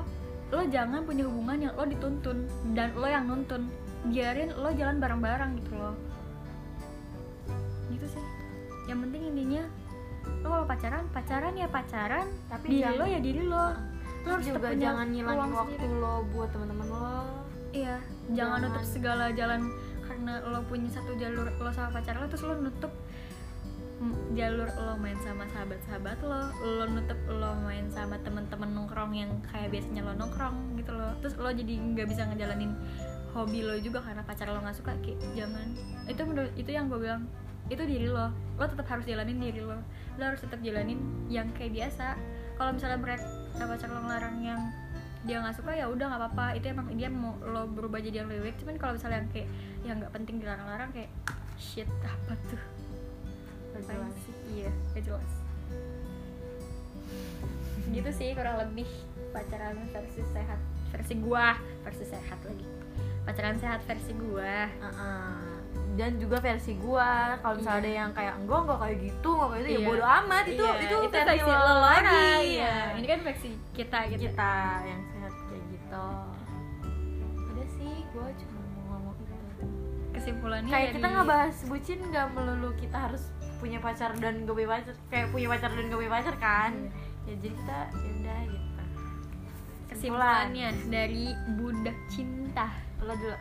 lo 0.50 0.66
jangan 0.66 1.06
punya 1.06 1.22
hubungan 1.30 1.70
yang 1.70 1.72
lo 1.78 1.86
dituntun 1.86 2.50
dan 2.74 2.90
lo 2.98 3.06
yang 3.06 3.30
nuntun. 3.30 3.70
Biarin 4.10 4.50
lo 4.58 4.74
jalan 4.74 4.98
bareng-bareng 4.98 5.62
gitu 5.62 5.78
loh. 5.78 5.94
Gitu 7.94 8.06
sih. 8.10 8.24
Yang 8.90 8.98
penting 9.06 9.22
intinya 9.30 9.62
lo 10.40 10.48
kalau 10.48 10.64
pacaran 10.64 11.04
pacaran 11.10 11.52
ya 11.52 11.66
pacaran 11.66 12.26
Tapi 12.46 12.66
diri 12.66 12.80
jangan- 12.80 12.98
lo 12.98 13.04
ya 13.06 13.18
diri 13.18 13.42
lo. 13.42 13.56
Lo 13.56 13.66
terus 14.20 14.32
harus 14.36 14.46
juga 14.52 14.68
jangan 14.74 15.06
ngilangin 15.08 15.50
waktu 15.50 15.74
sendiri. 15.78 15.96
lo 15.96 16.14
buat 16.30 16.48
teman-teman 16.50 16.86
lo. 16.86 17.12
Iya 17.70 17.96
jangan 18.28 18.36
Jangan. 18.36 18.58
nutup 18.66 18.84
segala 18.84 19.24
jalan 19.30 19.60
karena 20.02 20.32
lo 20.42 20.58
punya 20.64 20.88
satu 20.88 21.12
jalur 21.14 21.46
lo 21.48 21.70
sama 21.70 21.88
pacar 21.92 22.14
lo 22.14 22.26
terus 22.26 22.42
lo 22.42 22.54
nutup 22.56 22.92
jalur 24.32 24.64
lo 24.66 24.96
main 24.96 25.18
sama 25.20 25.44
sahabat-sahabat 25.46 26.18
lo 26.20 26.40
lo 26.58 26.84
nutup 26.88 27.20
lo 27.28 27.52
main 27.60 27.84
sama 27.86 28.16
temen-temen 28.18 28.72
nongkrong 28.72 29.12
yang 29.12 29.28
kayak 29.44 29.68
biasanya 29.70 30.02
lo 30.02 30.16
nongkrong 30.16 30.56
gitu 30.74 30.90
lo. 30.90 31.12
Terus 31.20 31.36
lo 31.36 31.48
jadi 31.48 31.74
nggak 31.76 32.06
bisa 32.08 32.24
ngejalanin 32.26 32.72
hobi 33.30 33.60
lo 33.60 33.76
juga 33.78 34.00
karena 34.00 34.24
pacar 34.24 34.48
lo 34.48 34.58
nggak 34.58 34.74
suka 34.74 34.92
kayak 34.98 35.20
jangan. 35.32 35.68
Itu 36.04 36.22
menurut 36.24 36.52
itu 36.56 36.70
yang 36.70 36.88
gue 36.88 36.98
bilang 36.98 37.28
itu 37.70 37.82
diri 37.86 38.10
lo. 38.10 38.34
Lo 38.58 38.64
tetap 38.66 38.84
harus 38.90 39.06
jalanin 39.06 39.38
diri 39.38 39.62
lo. 39.62 39.78
Lo 40.18 40.22
harus 40.26 40.42
tetap 40.42 40.58
jalanin 40.60 40.98
yang 41.30 41.48
kayak 41.54 41.72
biasa. 41.72 42.18
Kalau 42.58 42.70
misalnya 42.74 42.98
mereka 42.98 43.24
pacar 43.56 43.88
lo 43.88 44.00
ngelarang 44.04 44.36
yang 44.42 44.60
dia 45.20 45.36
nggak 45.38 45.56
suka 45.56 45.72
ya 45.78 45.86
udah 45.86 46.06
nggak 46.10 46.20
apa-apa. 46.20 46.46
Itu 46.58 46.66
emang 46.74 46.90
dia 46.98 47.08
mau 47.08 47.38
lo 47.40 47.70
berubah 47.70 48.02
jadi 48.02 48.26
yang 48.26 48.28
lebih 48.28 48.50
baik. 48.50 48.56
Cuman 48.60 48.74
kalau 48.76 48.92
misalnya 48.98 49.22
yang 49.22 49.30
kayak 49.30 49.48
yang 49.86 49.96
nggak 50.02 50.12
penting 50.12 50.36
dilarang-larang 50.42 50.90
kayak 50.90 51.10
shit 51.56 51.88
apa 52.02 52.34
tuh? 52.50 52.62
Gak 53.70 53.82
jelas. 53.86 54.14
sih? 54.26 54.34
Iya 54.50 54.70
gak 54.98 55.02
jelas. 55.06 55.30
Gitu 57.90 58.10
sih 58.10 58.28
kurang 58.34 58.58
lebih 58.58 58.90
pacaran 59.30 59.76
versi 59.88 60.22
sehat 60.26 60.58
versi 60.90 61.14
gua 61.16 61.54
versi 61.80 62.04
sehat 62.04 62.38
lagi. 62.42 62.66
Pacaran 63.20 63.56
sehat 63.56 63.80
versi 63.84 64.12
gua. 64.12 64.66
Uh-uh. 64.80 65.48
dan 65.90 66.16
juga 66.16 66.38
versi 66.38 66.74
gua. 66.76 67.36
Kalau 67.36 67.54
misalnya 67.56 67.76
Iya. 67.76 67.84
ada 67.84 67.90
yang 67.92 68.10
kayak 68.10 68.34
enggak 68.38 68.58
enggak 68.58 68.78
kayak 68.80 68.96
gitu 69.02 69.28
enggak 69.30 69.48
kayak 69.50 69.60
gitu 69.60 69.70
Iya. 69.70 69.78
ya 69.78 69.88
bodo 69.88 70.04
amat. 70.06 70.44
Itu 70.46 70.64
Iya, 70.64 70.72
itu, 70.80 70.96
itu 71.00 71.16
versi 71.20 71.42
lo 71.44 71.60
lo 71.60 71.76
lagi. 71.78 72.28
Ya 72.56 72.76
ini 72.92 73.06
kan 73.06 73.18
versi 73.20 73.48
kita 73.70 73.98
gitu. 74.08 74.20
Kita 74.24 74.52
yang 74.82 75.02
sehat 75.06 75.34
kayak 75.44 75.64
gitu. 75.68 76.06
Udah 77.44 77.66
sih 77.68 77.92
gua 78.10 78.26
cuma 78.32 78.58
mau 78.58 78.82
ngomong 78.88 79.16
itu. 79.18 79.36
Kesimpulannya 80.10 80.70
kayak 80.70 80.86
dari- 80.86 80.96
kita 80.96 81.06
nggak 81.08 81.26
bahas 81.28 81.56
bucin 81.64 81.98
nggak 82.02 82.26
melulu 82.32 82.70
kita 82.74 82.96
harus 82.98 83.22
punya 83.60 83.76
pacar 83.76 84.10
dan 84.16 84.34
gak 84.42 84.56
punya 84.56 84.70
pacar 84.72 84.94
kayak 85.12 85.26
punya 85.28 85.46
pacar 85.46 85.68
dan 85.68 85.84
gak 85.86 86.00
punya 86.00 86.12
pacar 86.12 86.34
kan? 86.40 86.72
Ya 87.28 87.34
jadi 87.36 87.52
kita 87.52 87.78
ya 87.92 88.10
udah 88.16 88.38
gitu 88.48 88.59
kesimpulannya 90.00 90.72
dari 90.88 91.36
budak 91.60 91.92
cinta. 92.08 92.72
Lo 93.04 93.12
dulu? 93.12 93.36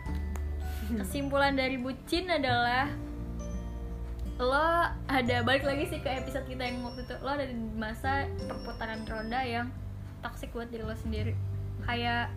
Kesimpulan 1.00 1.56
dari 1.56 1.80
bucin 1.80 2.28
adalah 2.28 2.92
lo 4.36 4.92
ada 5.08 5.40
balik 5.48 5.64
lagi 5.64 5.88
sih 5.88 6.04
ke 6.04 6.12
episode 6.20 6.44
kita 6.52 6.68
yang 6.68 6.84
waktu 6.84 7.08
itu. 7.08 7.16
Lo 7.24 7.32
ada 7.32 7.48
di 7.48 7.56
masa 7.80 8.28
perputaran 8.44 9.08
roda 9.08 9.40
yang 9.40 9.72
toxic 10.20 10.52
buat 10.52 10.68
diri 10.68 10.84
lo 10.84 11.00
sendiri. 11.00 11.32
Kayak 11.88 12.28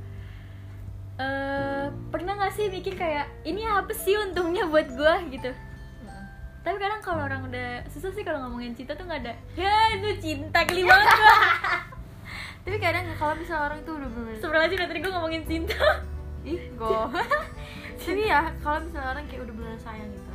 eh 1.19 1.91
pernah 2.15 2.39
gak 2.47 2.55
sih 2.55 2.71
mikir 2.71 2.95
kayak 2.95 3.27
ini 3.43 3.67
apa 3.67 3.91
sih 3.91 4.15
untungnya 4.23 4.71
buat 4.71 4.87
gue 4.87 5.15
gitu. 5.35 5.51
Tapi 6.63 6.77
kadang 6.79 7.03
kalau 7.03 7.27
orang 7.27 7.51
udah 7.51 7.91
susah 7.91 8.15
sih 8.15 8.23
kalau 8.23 8.47
ngomongin 8.47 8.79
cinta 8.79 8.95
tuh 8.95 9.03
nggak 9.03 9.19
ada 9.27 9.35
ya 9.59 9.99
itu 9.99 10.15
cinta 10.23 10.63
geli 10.63 10.87
banget 10.87 11.11
gue 11.11 11.35
tapi 12.63 12.77
kadang 12.79 13.05
kalau 13.19 13.35
misalnya 13.35 13.65
orang 13.69 13.81
tuh 13.83 13.95
udah 13.99 14.11
bener 14.11 14.35
sebenarnya 14.39 14.69
sih 14.71 14.79
tadi 14.79 15.01
gue 15.03 15.13
ngomongin 15.13 15.43
cinta 15.45 15.83
ih 16.43 16.61
go. 16.75 17.07
Tapi 18.03 18.27
ya 18.27 18.51
kalau 18.59 18.83
misalnya 18.83 19.15
orang 19.15 19.25
kayak 19.31 19.47
udah 19.47 19.55
bener 19.55 19.77
sayang 19.79 20.11
gitu 20.11 20.31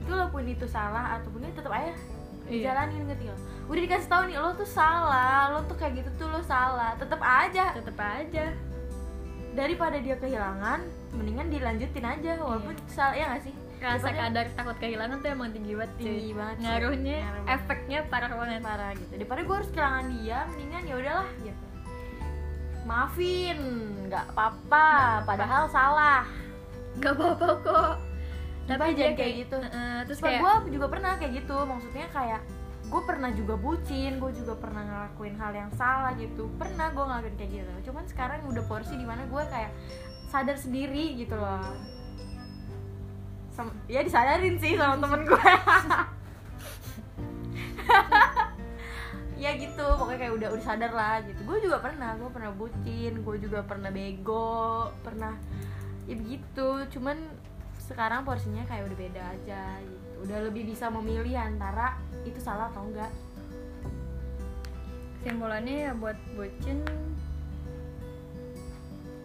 itu 0.00 0.10
walaupun 0.12 0.44
itu 0.44 0.64
salah 0.64 1.16
ataupun 1.16 1.40
ini 1.44 1.52
tetap 1.52 1.72
aja 1.72 1.92
Iya. 2.44 2.76
dijalanin 2.76 3.08
gitu 3.08 3.24
ya 3.32 3.36
udah 3.64 3.80
dikasih 3.88 4.08
tahu 4.12 4.22
nih 4.28 4.36
lo 4.36 4.52
tuh 4.52 4.68
salah 4.68 5.48
lo 5.48 5.64
tuh 5.64 5.76
kayak 5.80 6.04
gitu 6.04 6.10
tuh 6.20 6.28
lo 6.28 6.40
salah 6.44 6.92
tetap 7.00 7.16
aja. 7.20 7.72
Tetep 7.72 7.96
aja. 7.96 8.44
Daripada 9.56 9.96
dia 9.96 10.16
kehilangan 10.20 10.84
mendingan 11.16 11.48
dilanjutin 11.48 12.04
aja 12.04 12.36
walaupun 12.36 12.76
salah 12.84 13.16
ya 13.16 13.32
gak 13.32 13.48
sih 13.48 13.54
rasa 13.84 14.08
kadar 14.10 14.46
takut 14.56 14.76
kehilangan 14.80 15.16
tuh 15.20 15.28
emang 15.30 15.50
tinggi 15.52 15.72
banget 15.76 15.92
cuy. 16.00 16.04
Tinggi 16.08 16.32
banget, 16.32 16.56
ngaruhnya 16.64 17.16
Ngaruh 17.20 17.42
banget. 17.44 17.54
efeknya 17.60 17.98
parah 18.08 18.32
banget. 18.32 18.60
Parah 18.64 18.90
gitu. 18.96 19.12
Daripada 19.20 19.40
gue 19.44 19.56
harus 19.60 19.70
kehilangan 19.70 20.06
dia 20.16 20.38
mendingan 20.50 20.82
ya 20.88 20.94
udahlah 20.98 21.28
gitu. 21.44 21.64
Maafin 22.84 23.58
nggak 24.08 24.24
apa-apa. 24.34 24.88
Padahal 25.24 25.62
salah. 25.68 26.24
Gak 27.00 27.14
apa-apa 27.18 27.48
kok. 27.66 27.94
Tapi 28.70 28.96
jangan 28.96 29.14
kayak 29.18 29.34
gitu? 29.44 29.56
Heeh, 29.60 29.96
terus 30.06 30.18
Terus 30.22 30.30
kayak 30.30 30.40
gue 30.40 30.78
juga 30.78 30.86
pernah 30.88 31.12
kayak 31.18 31.32
gitu. 31.42 31.56
Maksudnya 31.66 32.06
kayak 32.14 32.40
gue 32.84 33.02
pernah 33.08 33.30
juga 33.32 33.54
bucin 33.56 34.12
gue 34.20 34.30
juga 34.36 34.54
pernah 34.60 34.82
ngelakuin 34.84 35.34
hal 35.40 35.52
yang 35.56 35.70
salah 35.74 36.12
gitu. 36.14 36.46
Pernah 36.60 36.92
gue 36.92 37.04
ngelakuin 37.04 37.36
kayak 37.40 37.52
gitu. 37.60 37.72
Cuman 37.90 38.04
sekarang 38.06 38.46
udah 38.46 38.64
porsi 38.68 38.94
di 38.94 39.04
mana 39.08 39.24
gue 39.26 39.42
kayak 39.48 39.72
sadar 40.30 40.58
sendiri 40.58 41.14
gitu 41.14 41.38
loh 41.38 41.62
Sem- 43.54 43.78
ya 43.86 44.02
disadarin 44.02 44.58
sih 44.58 44.74
sama 44.74 44.98
temen 44.98 45.22
gue. 45.24 45.38
Ya 49.34 49.60
gitu 49.60 49.84
pokoknya 50.00 50.24
kayak 50.24 50.34
udah 50.40 50.48
udah 50.56 50.64
sadar 50.64 50.92
lah 50.96 51.20
gitu. 51.20 51.36
Gue 51.44 51.60
juga 51.60 51.76
pernah 51.76 52.16
gue 52.16 52.30
pernah 52.32 52.48
bucin 52.56 53.12
gue 53.20 53.36
juga 53.36 53.60
pernah 53.60 53.92
bego 53.92 54.88
pernah 55.04 55.36
ya 56.08 56.16
begitu. 56.16 56.88
Cuman 56.96 57.18
sekarang 57.76 58.24
porsinya 58.24 58.64
kayak 58.64 58.88
udah 58.88 58.96
beda 58.96 59.22
aja 59.36 59.62
gitu. 59.84 60.16
Udah 60.24 60.38
lebih 60.48 60.64
bisa 60.64 60.88
memilih 60.88 61.36
antara 61.36 62.00
itu 62.24 62.40
salah 62.40 62.72
atau 62.72 62.88
enggak. 62.88 63.12
Kesimpulannya 65.20 65.76
ya 65.88 65.92
buat 65.92 66.16
bucin 66.40 66.80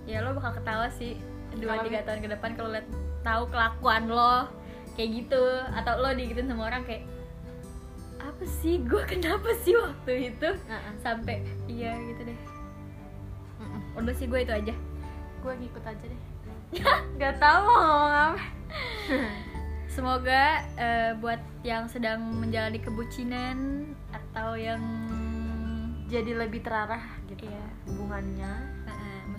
ya 0.10 0.26
lo 0.26 0.34
bakal 0.34 0.58
ketawa 0.58 0.90
sih 0.90 1.22
dua 1.62 1.86
tiga 1.86 2.02
tahun 2.02 2.20
ke 2.26 2.30
depan 2.34 2.58
kalau 2.58 2.74
liat 2.74 2.88
tahu 3.24 3.44
kelakuan 3.52 4.08
lo 4.08 4.48
kayak 4.96 5.24
gitu 5.24 5.44
atau 5.76 5.94
lo 6.00 6.12
digituin 6.12 6.48
sama 6.48 6.68
orang 6.68 6.84
kayak 6.84 7.04
apa 8.20 8.46
sih? 8.46 8.84
Gue 8.84 9.04
kenapa 9.08 9.56
sih 9.64 9.76
waktu 9.76 10.36
itu? 10.36 10.50
Sampai 11.00 11.44
iya 11.72 11.96
gitu 11.98 12.28
deh. 12.28 12.40
Udah 13.96 14.14
sih 14.16 14.28
gue 14.28 14.40
itu 14.44 14.54
aja. 14.54 14.74
Gue 15.40 15.54
ngikut 15.56 15.84
aja 15.84 16.06
deh. 16.06 16.22
Nggak 17.16 17.36
tahu 17.40 17.60
mau 17.64 17.80
ngomong 17.80 18.14
apa. 18.14 18.44
Semoga 19.96 20.64
eh, 20.78 21.12
buat 21.18 21.42
yang 21.66 21.90
sedang 21.90 22.22
menjalani 22.24 22.80
kebucinan 22.80 23.90
atau 24.14 24.56
yang 24.56 24.80
jadi 26.10 26.38
lebih 26.46 26.66
terarah 26.66 27.04
gitu. 27.30 27.46
Iya. 27.46 27.66
hubungannya 27.90 28.52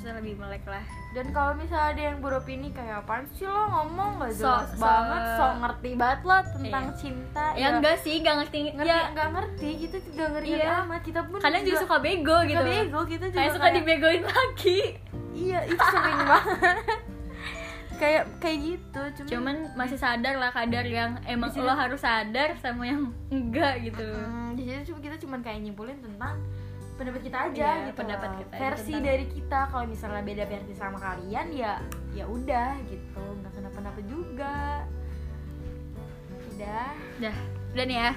maksudnya 0.00 0.16
lebih 0.16 0.40
melek 0.40 0.64
lah. 0.64 0.80
dan 1.10 1.26
kalau 1.28 1.52
misalnya 1.52 1.88
ada 1.90 2.02
yang 2.08 2.18
beropini 2.18 2.72
kayak 2.72 3.04
apaan 3.04 3.28
sih 3.28 3.44
lo 3.44 3.68
ngomong 3.68 4.16
gak 4.16 4.32
So- 4.32 4.48
jelas 4.48 4.70
so- 4.70 4.80
banget 4.80 5.20
so 5.36 5.44
ngerti 5.60 5.90
banget 5.92 6.20
lo 6.22 6.36
tentang 6.56 6.84
Iya. 6.86 6.96
cinta 6.96 7.46
Ya 7.52 7.66
enggak 7.70 7.96
sih, 8.00 8.14
enggak 8.16 8.36
ngerti. 8.40 8.60
ngerti 8.72 8.88
ya, 8.88 9.00
nggak 9.12 9.28
ngerti 9.28 9.70
kita 9.78 9.96
juga 10.00 10.24
ngerti 10.32 10.48
Iya. 10.50 10.72
amat 10.80 11.00
kita 11.02 11.20
pun 11.22 11.36
kadang 11.38 11.62
juga 11.62 11.78
suka 11.78 11.96
bego 12.00 12.32
suka 12.32 12.48
gitu. 12.48 12.62
bego 12.64 13.00
kita 13.04 13.24
juga 13.26 13.36
Kayak 13.36 13.52
suka 13.52 13.60
kayak- 13.62 13.76
dibegoin 13.76 14.22
lagi. 14.24 14.80
iya 15.36 15.60
itu 15.62 15.84
sering 15.84 16.20
banget 16.22 16.78
kayak 18.00 18.22
kayak 18.38 18.58
gitu 18.62 19.02
cuman, 19.12 19.28
Cuman 19.28 19.56
masih 19.76 19.98
sadar 19.98 20.34
lah 20.34 20.48
kadar 20.50 20.84
yang 20.86 21.20
emang 21.26 21.52
lo 21.52 21.74
harus 21.74 22.00
sadar 22.00 22.56
sama 22.56 22.88
yang 22.88 23.12
enggak 23.28 23.84
gitu. 23.84 24.08
Di 24.56 24.62
situ 24.64 24.80
cuma 24.88 24.98
kita 25.02 25.16
cuma 25.20 25.36
kayak 25.38 25.60
nyimpulin 25.60 26.00
tentang 26.00 26.40
pendapat 27.00 27.22
kita 27.24 27.38
aja 27.42 27.68
Iya, 27.72 27.84
gitu 27.88 27.96
pendapat 27.96 28.30
kita 28.36 28.54
versi 28.54 28.92
tentang- 28.92 29.06
dari 29.06 29.24
kita 29.26 29.58
kalau 29.66 29.84
misalnya 29.86 30.20
beda 30.22 30.44
versi 30.44 30.72
sama 30.74 30.98
kalian 30.98 31.46
ya 31.50 31.80
ya 32.10 32.24
udah 32.26 32.76
gitu 32.84 33.24
nggak 33.40 33.52
kenapa-napa 33.54 34.00
juga 34.04 34.84
udah 36.50 36.86
Dah, 37.16 37.36
udah 37.72 37.84
nih 37.86 37.98
ya. 37.98 38.12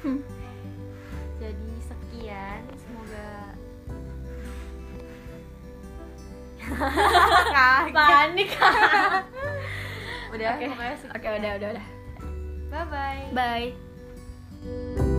jadi 1.40 1.70
sekian 1.82 2.60
semoga 2.74 3.28
Panik. 7.90 8.50
udah 10.32 10.48
Oke. 10.54 10.64
pokoknya 10.68 10.94
Oke, 11.10 11.28
udah, 11.28 11.50
udah, 11.58 11.68
udah. 11.74 11.86
bye 12.70 12.86
bye 12.86 13.28
Bye. 13.34 15.09